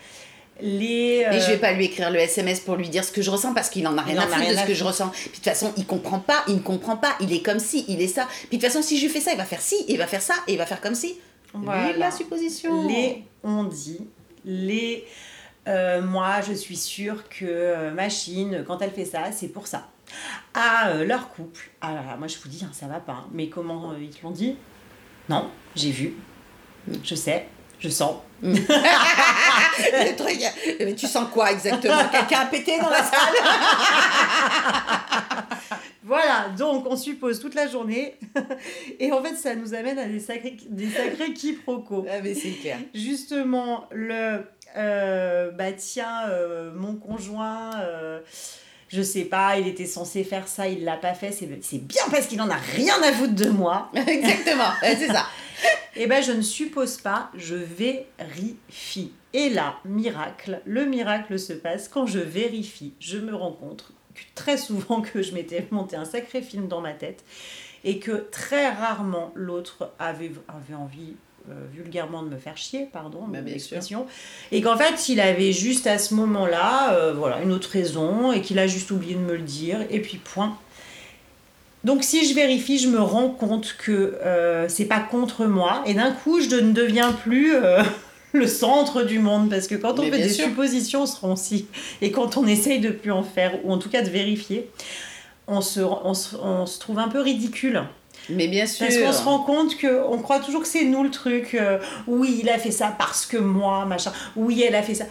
les, 0.62 1.22
Et 1.22 1.28
euh, 1.28 1.40
je 1.40 1.48
vais 1.48 1.58
pas 1.58 1.72
lui 1.72 1.86
écrire 1.86 2.12
le 2.12 2.20
SMS 2.20 2.60
pour 2.60 2.76
lui 2.76 2.88
dire 2.88 3.04
ce 3.04 3.12
que 3.12 3.24
je 3.24 3.32
ressens 3.32 3.56
parce 3.56 3.72
qu'il 3.72 3.88
en 3.88 3.98
a 3.98 4.04
rien 4.04 4.20
à 4.20 4.28
foutre 4.28 4.48
de 4.48 4.56
ce 4.56 4.66
que 4.68 4.74
je 4.76 4.84
ressens. 4.84 5.10
Puis 5.10 5.30
de 5.30 5.36
toute 5.36 5.44
façon, 5.44 5.74
il 5.76 5.88
comprend 5.88 6.20
pas, 6.20 6.44
il 6.48 6.56
ne 6.56 6.60
comprend 6.60 6.98
pas, 6.98 7.16
il 7.20 7.34
est 7.34 7.42
comme 7.42 7.58
si, 7.58 7.84
il 7.88 8.00
est 8.00 8.08
ça. 8.08 8.28
Puis 8.50 8.60
de 8.60 8.62
toute 8.62 8.72
façon, 8.72 8.84
si 8.84 9.00
je 9.00 9.06
lui 9.06 9.12
fais 9.12 9.20
ça, 9.20 9.32
il 9.32 9.38
va 9.38 9.46
faire 9.46 9.62
ci, 9.62 9.76
il 9.88 9.98
va 9.98 10.06
faire 10.06 10.22
ça, 10.22 10.36
et 10.48 10.54
il 10.54 10.58
va 10.60 10.68
faire 10.68 10.80
comme 10.80 10.94
si. 10.94 11.16
Voilà. 11.56 11.98
La 11.98 12.12
supposition. 12.12 12.88
Les 12.88 13.24
on 13.44 13.64
dit, 13.64 14.08
les 14.46 15.04
euh, 15.68 16.02
moi 16.02 16.42
je 16.48 16.54
suis 16.54 16.76
sûre 16.76 17.28
que 17.28 17.46
euh, 17.46 17.92
machine, 17.92 18.64
quand 18.68 18.84
elle 18.84 18.92
fait 18.92 19.06
ça, 19.06 19.32
c'est 19.32 19.48
pour 19.48 19.66
ça. 19.66 19.88
À 20.54 20.90
euh, 20.90 21.06
leur 21.06 21.30
couple, 21.30 21.70
alors 21.80 22.06
là, 22.06 22.18
moi 22.18 22.28
je 22.28 22.38
vous 22.38 22.50
dis, 22.50 22.64
hein, 22.64 22.72
ça 22.74 22.88
va 22.88 23.00
pas, 23.00 23.14
hein. 23.14 23.28
mais 23.32 23.48
comment 23.48 23.92
euh, 23.92 23.96
ils 24.02 24.10
te 24.10 24.24
l'ont 24.24 24.32
dit? 24.32 24.58
Non, 25.30 25.50
j'ai 25.76 25.92
vu, 25.92 26.14
je 27.04 27.16
sais, 27.16 27.48
je 27.80 27.90
sens. 27.90 28.18
Le 28.42 30.16
truc, 30.16 30.40
mais 30.80 30.96
tu 30.96 31.08
sens 31.08 31.30
quoi 31.32 31.52
exactement? 31.52 32.04
Quelqu'un 32.12 32.40
a 32.42 32.46
pété 32.46 32.80
dans 32.80 32.90
la 32.90 33.04
salle? 33.04 33.34
Voilà, 36.04 36.50
donc 36.58 36.88
on 36.90 36.98
suppose 36.98 37.40
toute 37.40 37.56
la 37.56 37.68
journée, 37.68 38.18
et 39.00 39.14
en 39.14 39.24
fait 39.24 39.36
ça 39.36 39.56
nous 39.56 39.74
amène 39.74 39.98
à 39.98 40.08
des 40.08 40.20
sacrés, 40.20 40.58
des 40.68 40.90
sacrés 40.90 41.32
quiproquos. 41.32 42.06
Ah, 42.10 42.20
mais 42.22 42.34
c'est 42.34 42.52
clair. 42.52 42.80
justement 42.94 43.88
le 43.92 44.44
euh, 44.76 45.52
bah 45.52 45.72
tiens 45.74 46.28
euh, 46.28 46.74
mon 46.74 46.96
conjoint 46.96 47.80
euh, 47.80 48.20
je 48.92 49.02
sais 49.02 49.26
pas 49.26 49.58
il 49.58 49.68
était 49.68 49.86
censé 49.86 50.24
faire 50.24 50.48
ça 50.48 50.68
il 50.68 50.84
l'a 50.84 50.98
pas 50.98 51.14
fait 51.14 51.32
c'est 51.32 51.78
bien 51.78 52.04
parce 52.10 52.28
qu'il 52.28 52.42
en 52.42 52.50
a 52.50 52.56
rien 52.56 53.02
à 53.02 53.12
foutre 53.12 53.36
de 53.36 53.50
moi. 53.50 53.90
Exactement, 54.08 54.72
c'est 54.82 55.08
ça. 55.08 55.26
et 55.96 56.08
ben 56.08 56.22
je 56.24 56.32
ne 56.32 56.42
suppose 56.42 56.98
pas 56.98 57.30
je 57.36 57.56
vérifie. 57.56 59.14
Et 59.34 59.50
là 59.50 59.76
miracle 59.86 60.62
le 60.66 60.86
miracle 60.86 61.40
se 61.40 61.54
passe 61.54 61.88
quand 61.88 62.06
je 62.06 62.20
vérifie. 62.20 62.94
Je 63.00 63.18
me 63.18 63.34
rends 63.36 63.54
compte 63.54 63.92
que 64.14 64.22
très 64.36 64.58
souvent 64.58 65.02
que 65.02 65.22
je 65.22 65.34
m'étais 65.34 65.66
monté 65.72 65.96
un 65.96 66.06
sacré 66.06 66.42
film 66.42 66.68
dans 66.68 66.82
ma 66.82 66.94
tête 66.94 67.24
et 67.84 68.00
que 68.00 68.28
très 68.32 68.70
rarement 68.70 69.32
l'autre 69.36 69.92
avait, 70.00 70.32
avait 70.48 70.76
envie 70.76 71.16
euh, 71.50 71.54
vulgairement 71.74 72.24
de 72.24 72.30
me 72.30 72.38
faire 72.38 72.58
chier, 72.58 72.88
pardon, 72.92 73.20
Bah, 73.28 73.38
mon 73.40 73.44
bien 73.44 73.54
expression, 73.54 74.06
et 74.52 74.62
qu'en 74.62 74.78
fait 74.78 75.10
il 75.10 75.20
avait 75.20 75.52
juste 75.52 75.88
à 75.88 75.98
ce 75.98 76.14
moment-là, 76.16 76.94
euh, 76.94 77.14
voilà, 77.14 77.42
une 77.42 77.52
autre 77.52 77.70
raison, 77.72 78.32
et 78.32 78.42
qu'il 78.42 78.60
a 78.60 78.68
juste 78.68 78.92
oublié 78.92 79.16
de 79.16 79.20
me 79.20 79.34
le 79.34 79.42
dire, 79.42 79.80
et 79.90 80.00
puis 80.02 80.18
point. 80.18 80.58
Donc 81.84 82.04
si 82.04 82.28
je 82.28 82.36
vérifie, 82.36 82.78
je 82.78 82.88
me 82.88 83.00
rends 83.02 83.30
compte 83.30 83.76
que 83.80 83.92
euh, 84.24 84.68
c'est 84.70 84.86
pas 84.86 85.00
contre 85.00 85.46
moi, 85.46 85.82
et 85.86 85.94
d'un 85.94 86.12
coup 86.12 86.40
je 86.42 86.56
ne 86.56 86.72
deviens 86.72 87.12
plus 87.12 87.54
le 88.34 88.48
centre 88.48 89.04
du 89.04 89.20
monde, 89.20 89.50
parce 89.50 89.68
que 89.68 89.76
quand 89.76 90.00
on 90.00 90.04
Mais 90.04 90.12
fait 90.12 90.24
des 90.24 90.30
sûr. 90.30 90.46
suppositions, 90.46 91.06
seront 91.06 91.36
si, 91.36 91.66
et 92.02 92.12
quand 92.12 92.38
on 92.38 92.46
essaye 92.46 92.80
de 92.80 92.90
plus 92.90 93.12
en 93.12 93.24
faire, 93.24 93.54
ou 93.66 93.72
en 93.74 93.78
tout 93.78 93.90
cas 93.90 94.02
de 94.04 94.10
vérifier, 94.10 94.70
on 95.48 95.60
se, 95.62 95.80
on 95.82 96.14
se, 96.14 96.36
on 96.38 96.66
se 96.66 96.80
trouve 96.80 97.00
un 97.00 97.08
peu 97.10 97.20
ridicule. 97.20 97.82
Mais 98.30 98.48
bien 98.48 98.66
sûr. 98.66 98.86
Parce 98.86 98.98
qu'on 99.00 99.12
se 99.14 99.24
rend 99.24 99.40
compte 99.40 99.78
que 99.78 100.04
on 100.08 100.20
croit 100.20 100.40
toujours 100.40 100.62
que 100.62 100.68
c'est 100.68 100.84
nous 100.86 101.04
le 101.04 101.12
truc. 101.12 101.56
euh, 101.56 101.80
oui, 102.08 102.40
il 102.42 102.50
a 102.50 102.58
fait 102.58 102.72
ça 102.72 102.96
parce 102.98 103.26
que 103.26 103.38
moi, 103.38 103.86
machin. 103.86 104.12
Oui, 104.36 104.64
elle 104.68 104.76
a 104.76 104.84
fait 104.84 104.96
ça. 104.96 105.06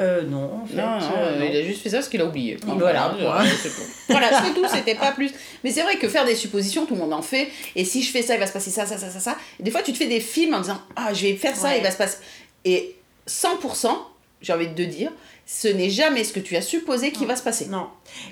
Euh, 0.00 0.22
non, 0.22 0.62
en 0.62 0.66
fait. 0.66 0.74
Non, 0.74 0.98
non, 0.98 1.06
euh, 1.18 1.38
non. 1.38 1.46
il 1.48 1.56
a 1.56 1.62
juste 1.62 1.80
fait 1.82 1.90
ça 1.90 1.98
parce 1.98 2.08
qu'il 2.08 2.20
a 2.20 2.26
oublié. 2.26 2.56
Voilà, 2.66 3.14
c'est. 3.62 3.70
Voilà, 4.08 4.42
c'est 4.42 4.52
tout, 4.52 4.66
c'était 4.68 4.96
pas 4.96 5.12
plus. 5.12 5.30
Mais 5.62 5.70
c'est 5.70 5.82
vrai 5.82 5.96
que 5.98 6.08
faire 6.08 6.24
des 6.24 6.34
suppositions, 6.34 6.84
tout 6.84 6.94
le 6.94 7.00
monde 7.00 7.12
en 7.12 7.22
fait. 7.22 7.48
Et 7.76 7.84
si 7.84 8.02
je 8.02 8.10
fais 8.10 8.22
ça, 8.22 8.34
il 8.34 8.40
va 8.40 8.46
se 8.48 8.52
passer 8.52 8.70
ça, 8.70 8.86
ça, 8.86 8.98
ça, 8.98 9.08
ça, 9.08 9.20
ça. 9.20 9.36
Des 9.60 9.70
fois, 9.70 9.82
tu 9.82 9.92
te 9.92 9.98
fais 9.98 10.08
des 10.08 10.18
films 10.20 10.54
en 10.54 10.60
disant 10.60 10.80
Ah, 10.96 11.14
je 11.14 11.26
vais 11.26 11.36
faire 11.36 11.54
ça, 11.54 11.68
Ouais. 11.68 11.78
il 11.78 11.82
va 11.84 11.92
se 11.92 11.96
passer. 11.96 12.18
Et 12.64 12.96
100%, 13.28 13.88
j'ai 14.40 14.52
envie 14.52 14.66
de 14.68 14.74
te 14.74 14.82
dire, 14.82 15.12
ce 15.46 15.68
n'est 15.68 15.90
jamais 15.90 16.24
ce 16.24 16.32
que 16.32 16.40
tu 16.40 16.56
as 16.56 16.62
supposé 16.62 17.12
qui 17.12 17.26
va 17.26 17.36
se 17.36 17.42
passer. 17.42 17.66
Non. 17.66 17.88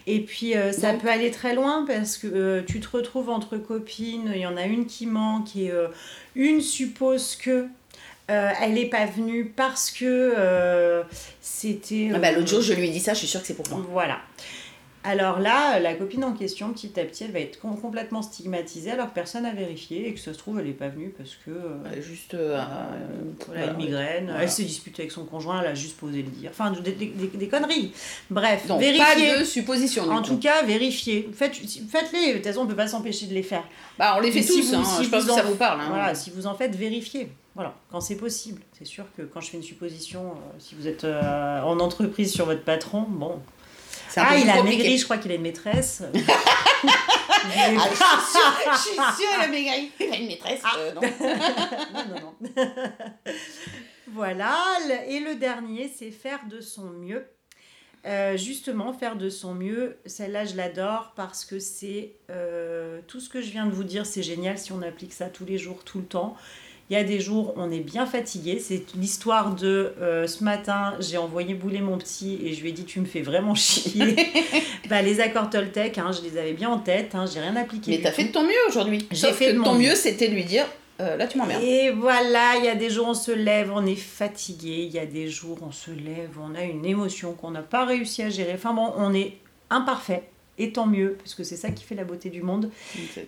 Et 0.06 0.20
puis 0.20 0.56
euh, 0.56 0.72
ça 0.72 0.92
Donc- 0.92 1.02
peut 1.02 1.08
aller 1.08 1.30
très 1.30 1.54
loin 1.54 1.84
parce 1.86 2.16
que 2.16 2.26
euh, 2.26 2.62
tu 2.66 2.80
te 2.80 2.88
retrouves 2.96 3.28
entre 3.30 3.56
copines, 3.58 4.30
il 4.34 4.40
y 4.40 4.46
en 4.46 4.56
a 4.56 4.64
une 4.64 4.86
qui 4.86 5.06
manque 5.06 5.54
et 5.56 5.70
euh, 5.70 5.88
une 6.34 6.60
suppose 6.60 7.36
que 7.36 7.66
elle 8.28 8.72
n'est 8.72 8.86
pas 8.86 9.04
venue 9.04 9.44
parce 9.44 9.90
que 9.90 10.34
c'était. 11.42 12.10
Ah 12.14 12.18
bah, 12.18 12.32
L'autre 12.32 12.48
jour, 12.48 12.62
je 12.62 12.72
lui 12.72 12.86
ai 12.88 12.90
dit 12.90 12.98
ça, 13.00 13.12
je 13.12 13.18
suis 13.18 13.26
sûre 13.28 13.42
que 13.42 13.46
c'est 13.46 13.52
pour 13.54 13.68
moi. 13.68 13.84
Voilà. 13.90 14.20
Alors 15.04 15.40
là, 15.40 15.80
la 15.80 15.94
copine 15.94 16.22
en 16.22 16.32
question, 16.32 16.72
petit 16.72 16.98
à 17.00 17.04
petit, 17.04 17.24
elle 17.24 17.32
va 17.32 17.40
être 17.40 17.58
com- 17.60 17.76
complètement 17.80 18.22
stigmatisée 18.22 18.92
alors 18.92 19.08
que 19.08 19.14
personne 19.14 19.42
n'a 19.42 19.52
vérifié 19.52 20.06
et 20.08 20.14
que 20.14 20.20
ça 20.20 20.32
se 20.32 20.38
trouve, 20.38 20.60
elle 20.60 20.66
n'est 20.66 20.72
pas 20.72 20.88
venue 20.88 21.12
parce 21.16 21.34
que. 21.44 21.50
euh, 21.50 22.00
Juste. 22.00 22.34
euh, 22.34 22.56
euh, 22.58 22.60
euh, 22.60 23.52
elle 23.56 23.62
a 23.62 23.66
une 23.72 23.76
migraine, 23.78 24.24
Voilà. 24.26 24.42
elle 24.44 24.50
s'est 24.50 24.62
disputée 24.62 25.02
avec 25.02 25.10
son 25.12 25.24
conjoint, 25.24 25.60
elle 25.60 25.66
a 25.66 25.74
juste 25.74 25.96
posé 25.96 26.18
le 26.22 26.28
dire. 26.30 26.50
Enfin, 26.52 26.70
des, 26.70 26.92
des- 26.92 27.06
des- 27.06 27.26
des 27.36 27.48
conneries. 27.48 27.92
Bref, 28.30 28.68
Donc, 28.68 28.78
vérifiez. 28.80 29.04
pas 29.32 29.38
de 29.40 29.44
supposition. 29.44 30.08
En 30.08 30.18
coup. 30.22 30.28
tout 30.28 30.38
cas, 30.38 30.62
vérifiez. 30.62 31.28
Faites, 31.34 31.54
Faites-les. 31.56 32.28
De 32.28 32.36
toute 32.38 32.46
façon, 32.46 32.60
on 32.60 32.64
ne 32.64 32.68
peut 32.70 32.76
pas 32.76 32.86
s'empêcher 32.86 33.26
de 33.26 33.34
les 33.34 33.42
faire. 33.42 33.64
Bah, 33.98 34.14
on 34.16 34.20
les 34.20 34.30
fait 34.30 34.38
Et 34.38 34.42
si 34.42 34.60
tous, 34.60 34.70
vous- 34.70 34.76
hein, 34.76 34.84
si 34.84 35.04
je 35.04 35.10
pense 35.10 35.22
vous 35.24 35.28
que 35.30 35.34
ça 35.34 35.44
en- 35.44 35.48
vous 35.50 35.56
parle. 35.56 35.80
hein. 35.80 35.86
Voilà, 35.88 36.14
si 36.14 36.30
vous 36.30 36.46
en 36.46 36.54
faites, 36.54 36.76
vérifiez. 36.76 37.28
Voilà, 37.56 37.74
quand 37.90 38.00
c'est 38.00 38.14
possible. 38.16 38.62
C'est 38.78 38.86
sûr 38.86 39.04
que 39.16 39.22
quand 39.22 39.40
je 39.40 39.50
fais 39.50 39.56
une 39.56 39.62
supposition, 39.64 40.20
euh, 40.30 40.34
si 40.60 40.74
vous 40.76 40.86
êtes 40.86 41.02
euh, 41.04 41.60
en 41.62 41.80
entreprise 41.80 42.32
sur 42.32 42.46
votre 42.46 42.62
patron, 42.62 43.02
bon. 43.08 43.40
Ah, 44.16 44.36
il 44.36 44.48
a 44.48 44.62
maigri, 44.62 44.98
je 44.98 45.04
crois 45.04 45.18
qu'il 45.18 45.30
a 45.32 45.34
une 45.34 45.42
maîtresse. 45.42 46.02
Ah, 47.44 47.70
je 47.70 48.76
suis 48.76 48.94
sûre, 48.94 49.14
sûre, 49.16 49.28
il 49.36 49.44
a 49.44 49.48
maigri. 49.48 49.90
Il 49.98 50.12
a 50.12 50.16
une 50.16 50.28
maîtresse. 50.28 50.60
Ah. 50.62 50.76
euh, 50.78 50.92
non. 50.94 51.00
non, 51.92 52.04
non, 52.08 52.20
non. 52.20 52.62
voilà. 54.12 54.56
Et 55.08 55.18
le 55.18 55.34
dernier, 55.34 55.92
c'est 55.94 56.12
faire 56.12 56.40
de 56.48 56.60
son 56.60 56.84
mieux. 56.84 57.26
Euh, 58.04 58.36
justement, 58.36 58.92
faire 58.92 59.16
de 59.16 59.28
son 59.28 59.54
mieux, 59.54 59.96
celle-là, 60.06 60.44
je 60.44 60.56
l'adore 60.56 61.12
parce 61.14 61.44
que 61.44 61.60
c'est 61.60 62.16
euh, 62.30 63.00
tout 63.06 63.20
ce 63.20 63.28
que 63.28 63.40
je 63.40 63.50
viens 63.50 63.66
de 63.66 63.70
vous 63.70 63.84
dire, 63.84 64.06
c'est 64.06 64.24
génial 64.24 64.58
si 64.58 64.72
on 64.72 64.82
applique 64.82 65.12
ça 65.12 65.28
tous 65.28 65.44
les 65.44 65.58
jours, 65.58 65.84
tout 65.84 65.98
le 65.98 66.06
temps. 66.06 66.36
Il 66.92 66.96
y 66.96 66.98
a 66.98 67.04
des 67.04 67.20
jours, 67.20 67.54
on 67.56 67.70
est 67.70 67.80
bien 67.80 68.04
fatigué. 68.04 68.58
C'est 68.60 68.84
l'histoire 68.96 69.54
de 69.54 69.94
euh, 70.02 70.26
ce 70.26 70.44
matin, 70.44 70.92
j'ai 71.00 71.16
envoyé 71.16 71.54
bouler 71.54 71.80
mon 71.80 71.96
petit 71.96 72.38
et 72.44 72.52
je 72.52 72.60
lui 72.60 72.68
ai 72.68 72.72
dit 72.72 72.84
Tu 72.84 73.00
me 73.00 73.06
fais 73.06 73.22
vraiment 73.22 73.54
chier. 73.54 74.14
bah, 74.90 75.00
les 75.00 75.18
accords 75.20 75.48
Toltec, 75.48 75.96
hein, 75.96 76.10
je 76.12 76.20
les 76.20 76.36
avais 76.36 76.52
bien 76.52 76.68
en 76.68 76.78
tête, 76.78 77.14
hein, 77.14 77.24
j'ai 77.32 77.40
rien 77.40 77.56
appliqué. 77.56 77.92
Mais 77.92 78.02
t'as 78.02 78.12
fait 78.12 78.24
de 78.24 78.32
ton 78.32 78.42
mieux 78.42 78.68
aujourd'hui. 78.68 79.08
J'ai 79.10 79.32
fait 79.32 79.52
que 79.52 79.58
de 79.58 79.64
ton 79.64 79.72
mieux. 79.74 79.94
c'était 79.94 80.28
lui 80.28 80.44
dire 80.44 80.66
euh, 81.00 81.16
là, 81.16 81.26
tu 81.26 81.38
m'emmerdes. 81.38 81.62
Et 81.62 81.88
voilà, 81.88 82.56
il 82.58 82.66
y 82.66 82.68
a 82.68 82.74
des 82.74 82.90
jours 82.90 83.06
on 83.08 83.14
se 83.14 83.32
lève, 83.32 83.72
on 83.74 83.86
est 83.86 83.96
fatigué, 83.96 84.84
il 84.86 84.92
y 84.92 84.98
a 84.98 85.06
des 85.06 85.28
jours 85.28 85.56
on 85.66 85.72
se 85.72 85.92
lève, 85.92 86.36
on 86.38 86.54
a 86.54 86.62
une 86.62 86.84
émotion 86.84 87.32
qu'on 87.32 87.52
n'a 87.52 87.62
pas 87.62 87.86
réussi 87.86 88.22
à 88.22 88.28
gérer. 88.28 88.52
Enfin 88.54 88.74
bon, 88.74 88.92
on 88.98 89.14
est 89.14 89.38
imparfait, 89.70 90.24
et 90.58 90.70
tant 90.72 90.86
mieux, 90.86 91.16
parce 91.18 91.34
que 91.34 91.44
c'est 91.44 91.56
ça 91.56 91.70
qui 91.70 91.82
fait 91.82 91.94
la 91.94 92.04
beauté 92.04 92.28
du 92.28 92.42
monde. 92.42 92.70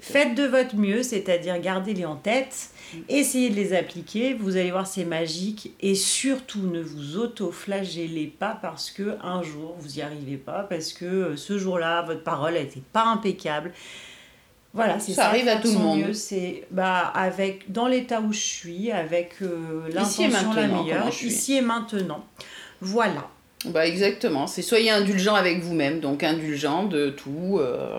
Faites 0.01 0.35
de 0.35 0.45
votre 0.45 0.77
mieux, 0.77 1.03
c'est-à-dire 1.03 1.59
gardez-les 1.61 2.05
en 2.05 2.17
tête, 2.17 2.71
essayez 3.09 3.49
de 3.51 3.55
les 3.55 3.73
appliquer, 3.75 4.35
vous 4.35 4.57
allez 4.57 4.71
voir 4.71 4.87
c'est 4.87 5.05
magique, 5.05 5.73
et 5.81 5.95
surtout 5.95 6.61
ne 6.67 6.83
vous 6.83 7.17
auto-flagellez 7.17 8.27
pas 8.39 8.59
parce 8.61 8.91
que 8.91 9.17
un 9.23 9.43
jour 9.43 9.75
vous 9.79 9.97
n'y 9.97 10.03
arrivez 10.03 10.37
pas, 10.37 10.67
parce 10.69 10.93
que 10.93 11.05
euh, 11.05 11.37
ce 11.37 11.59
jour-là 11.59 12.03
votre 12.03 12.23
parole 12.23 12.55
n'était 12.55 12.83
pas 12.93 13.05
impeccable. 13.07 13.73
Voilà, 14.75 14.99
c'est 14.99 15.13
Ça 15.13 15.23
ça. 15.23 15.29
arrive 15.29 15.47
à 15.49 15.57
tout 15.57 15.69
le 15.73 15.79
monde. 15.79 16.01
mieux, 16.01 16.13
C'est 16.13 16.65
bah 16.73 16.99
avec 17.15 17.71
dans 17.71 17.87
l'état 17.87 18.21
où 18.21 18.33
je 18.33 18.41
suis, 18.41 18.91
avec 18.91 19.35
euh, 19.41 19.89
l'intention 19.93 20.53
la 20.53 20.67
meilleure, 20.67 21.09
ici 21.09 21.55
et 21.57 21.61
maintenant. 21.61 22.25
Voilà. 22.81 23.29
Bah 23.67 23.87
exactement, 23.87 24.47
c'est 24.47 24.63
soyez 24.63 24.91
indulgent 24.91 25.35
avec 25.35 25.61
vous-même, 25.61 26.01
donc 26.01 26.23
indulgent 26.23 26.85
de 26.85 27.11
tout. 27.11 27.59
euh. 27.61 27.99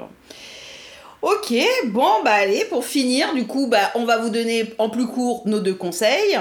Ok, 1.23 1.54
bon 1.86 2.21
bah 2.23 2.34
allez, 2.34 2.65
pour 2.65 2.86
finir, 2.86 3.34
du 3.34 3.47
coup, 3.47 3.65
bah 3.67 3.91
on 3.95 4.06
va 4.06 4.19
vous 4.19 4.30
donner 4.30 4.73
en 4.78 4.89
plus 4.89 5.08
court 5.08 5.41
nos 5.45 5.60
deux 5.60 5.73
conseils. 5.73 6.38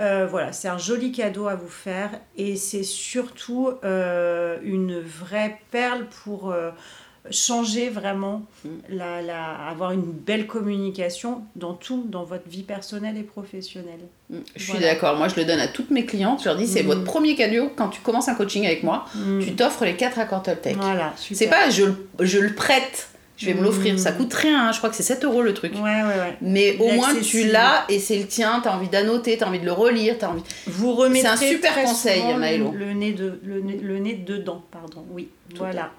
Euh, 0.00 0.26
voilà, 0.28 0.52
c'est 0.52 0.68
un 0.68 0.78
joli 0.78 1.12
cadeau 1.12 1.46
à 1.46 1.54
vous 1.54 1.68
faire 1.68 2.10
et 2.36 2.56
c'est 2.56 2.82
surtout 2.82 3.70
euh, 3.84 4.56
une 4.64 4.98
vraie 5.00 5.58
perle 5.70 6.06
pour 6.24 6.50
euh, 6.50 6.70
changer 7.30 7.88
vraiment, 7.90 8.42
Mm. 8.64 8.68
la, 8.90 9.22
la, 9.22 9.44
avoir 9.70 9.92
une 9.92 10.02
belle 10.02 10.46
communication 10.46 11.42
dans 11.56 11.72
tout, 11.74 12.04
dans 12.08 12.24
votre 12.24 12.48
vie 12.48 12.64
personnelle 12.64 13.16
et 13.16 13.22
professionnelle. 13.22 14.00
Mm, 14.30 14.38
Je 14.56 14.62
suis 14.62 14.72
Voilà. 14.72 14.86
d'accord. 14.94 15.16
Moi, 15.16 15.28
je 15.28 15.36
le 15.36 15.44
donne 15.44 15.60
à 15.60 15.68
toutes 15.68 15.90
mes 15.90 16.04
clientes. 16.04 16.40
Je 16.40 16.46
leur 16.48 16.56
dis, 16.56 16.66
c'est 16.66 16.82
Mm. 16.82 16.86
votre 16.86 17.04
premier 17.04 17.34
cadeau 17.36 17.70
quand 17.76 17.88
tu 17.88 18.00
commences 18.02 18.28
un 18.28 18.34
coaching 18.34 18.66
avec 18.66 18.82
moi. 18.82 19.06
Tu 19.40 19.54
t'offres 19.54 19.84
les 19.84 19.96
quatre 19.96 20.18
accords 20.18 20.42
Toltec. 20.42 20.76
Voilà, 20.76 21.12
super. 21.16 21.38
C'est 21.38 21.48
pas, 21.48 21.70
je, 21.70 21.84
je 22.20 22.38
le 22.40 22.54
prête, 22.54 23.08
je 23.36 23.46
vais 23.46 23.54
me 23.54 23.62
l'offrir. 23.62 23.98
Ça 23.98 24.12
coûte 24.12 24.32
rien. 24.34 24.68
hein. 24.68 24.72
Je 24.72 24.78
crois 24.78 24.90
que 24.90 24.96
c'est 24.96 25.02
7 25.02 25.24
euros 25.24 25.42
le 25.42 25.54
truc. 25.54 25.72
Ouais, 25.74 25.80
ouais, 25.80 26.02
ouais. 26.04 26.36
Mais 26.40 26.76
au 26.78 26.92
moins, 26.92 27.14
tu 27.16 27.44
l'as 27.48 27.84
et 27.88 27.98
c'est 27.98 28.18
le 28.18 28.26
tien. 28.26 28.60
T'as 28.62 28.74
envie 28.76 28.88
d'annoter, 28.88 29.36
t'as 29.36 29.46
envie 29.46 29.58
de 29.60 29.64
le 29.64 29.72
relire, 29.72 30.16
t'as 30.18 30.28
envie. 30.28 30.42
Vous 30.66 30.94
remettrez 30.94 31.36
C'est 31.36 31.46
un 31.46 31.50
super 31.50 31.74
conseil, 31.82 32.22
Maëlo. 32.38 32.70
Le, 32.72 32.78
le 32.86 32.92
nez 32.92 33.12
de, 33.12 33.40
le, 33.44 33.60
nez, 33.60 33.78
le 33.82 33.98
nez 33.98 34.14
dedans, 34.14 34.62
pardon. 34.70 35.04
Oui, 35.10 35.28
voilà. 35.56 35.90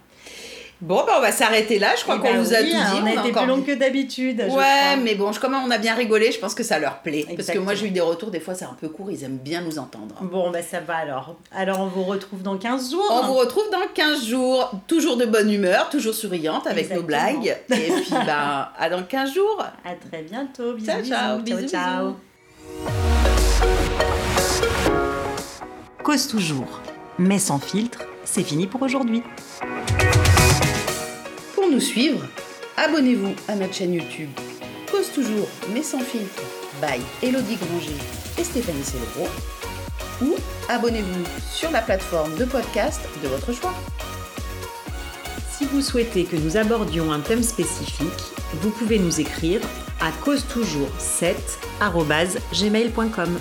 Bon, 0.82 1.04
bah, 1.06 1.14
on 1.18 1.22
va 1.22 1.32
s'arrêter 1.32 1.80
là. 1.80 1.94
Je 1.98 2.04
crois 2.04 2.16
Eh 2.18 2.22
qu'on 2.22 2.34
ben 2.34 2.42
vous 2.42 2.54
a 2.54 2.58
oui, 2.60 2.64
tout 2.72 2.76
dit. 2.76 2.76
hein, 2.76 3.00
On 3.02 3.06
a 3.06 3.12
été 3.12 3.20
encore 3.32 3.44
plus 3.44 3.48
long 3.48 3.62
que 3.62 3.72
d'habitude. 3.74 4.40
Ouais, 4.42 4.48
crois. 4.50 4.96
mais 5.02 5.16
bon, 5.16 5.32
je- 5.32 5.40
comme 5.40 5.54
on 5.56 5.72
a 5.72 5.78
bien 5.78 5.96
rigolé, 5.96 6.32
je 6.34 6.40
pense 6.40 6.54
que 6.54 6.64
ça 6.64 6.80
leur 6.80 7.00
plaît. 7.00 7.26
Parce 7.36 7.48
que 7.50 7.58
moi, 7.60 7.76
j'ai 7.76 7.88
eu 7.88 7.92
des 7.92 8.02
retours, 8.02 8.30
des 8.30 8.42
fois, 8.42 8.56
c'est 8.56 8.66
un 8.66 8.76
peu 8.80 8.90
court, 8.90 9.10
ils 9.10 9.24
aiment 9.24 9.38
bien 9.38 9.62
nous 9.62 9.80
entendre. 9.80 10.16
Bon, 10.22 10.52
bah 10.52 10.62
ça 10.62 10.82
va 10.82 10.98
alors. 10.98 11.36
Alors, 11.56 11.80
on 11.80 11.88
vous 11.88 12.04
retrouve 12.04 12.42
dans 12.42 12.58
15 12.58 12.92
jours. 12.92 13.06
On 13.10 13.26
vous 13.28 13.34
retrouve 13.36 13.64
dans 13.72 13.88
15 13.94 14.26
jours, 14.26 14.72
toujours 14.88 15.16
de 15.18 15.26
bonne 15.26 15.50
humeur, 15.52 15.90
toujours 15.90 16.14
souriante 16.14 16.68
avec 16.68 16.94
nos 16.94 17.04
blagues. 17.04 17.56
Et 17.70 17.74
puis, 17.74 18.12
ben, 18.26 18.68
à 18.78 18.90
dans 18.90 19.04
15 19.04 19.34
jours. 19.34 19.64
À 19.86 19.94
très 20.10 20.24
bientôt. 20.24 20.74
Bisous, 20.74 20.88
Ciao, 20.92 21.04
ciao, 21.04 21.40
bisous. 21.40 21.58
bisous, 21.58 21.70
ciao. 21.70 22.16
Cause 26.04 26.28
toujours, 26.28 26.82
mais 27.18 27.40
sans 27.40 27.60
filtre, 27.60 28.00
c'est 28.26 28.44
fini 28.44 28.68
pour 28.68 28.82
aujourd'hui. 28.84 29.24
Pour 31.66 31.74
nous 31.74 31.82
suivre, 31.82 32.22
abonnez-vous 32.78 33.34
à 33.48 33.56
notre 33.56 33.74
chaîne 33.74 33.96
YouTube 33.96 34.30
Cause 34.92 35.12
toujours, 35.12 35.48
mais 35.74 35.82
sans 35.82 36.00
filtre, 36.00 36.44
by 36.80 37.02
Elodie 37.26 37.56
Granger 37.56 37.98
et 38.38 38.44
Stéphanie 38.44 38.84
Célébro. 38.84 39.28
Ou 40.22 40.36
abonnez-vous 40.70 41.24
sur 41.52 41.72
la 41.72 41.82
plateforme 41.82 42.36
de 42.36 42.46
podcast 42.46 43.02
de 43.24 43.30
votre 43.30 43.52
choix. 43.52 43.74
Si 45.58 45.66
vous 45.66 45.82
souhaitez 45.82 46.26
que 46.26 46.36
nous 46.36 46.56
abordions 46.56 47.12
un 47.12 47.22
thème 47.22 47.42
spécifique, 47.42 48.06
vous 48.62 48.70
pouvez 48.70 49.00
nous 49.00 49.20
écrire 49.20 49.62
à 50.02 50.12
cause 50.24 50.46
toujours 50.46 50.92
7gmail.com. 51.00 53.40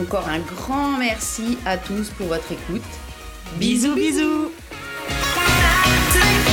Encore 0.00 0.28
un 0.28 0.40
grand 0.40 0.98
merci 0.98 1.58
à 1.64 1.78
tous 1.78 2.10
pour 2.10 2.26
votre 2.26 2.50
écoute. 2.50 2.82
Bisous 3.60 3.94
bisous 3.94 4.50
sing 6.22 6.45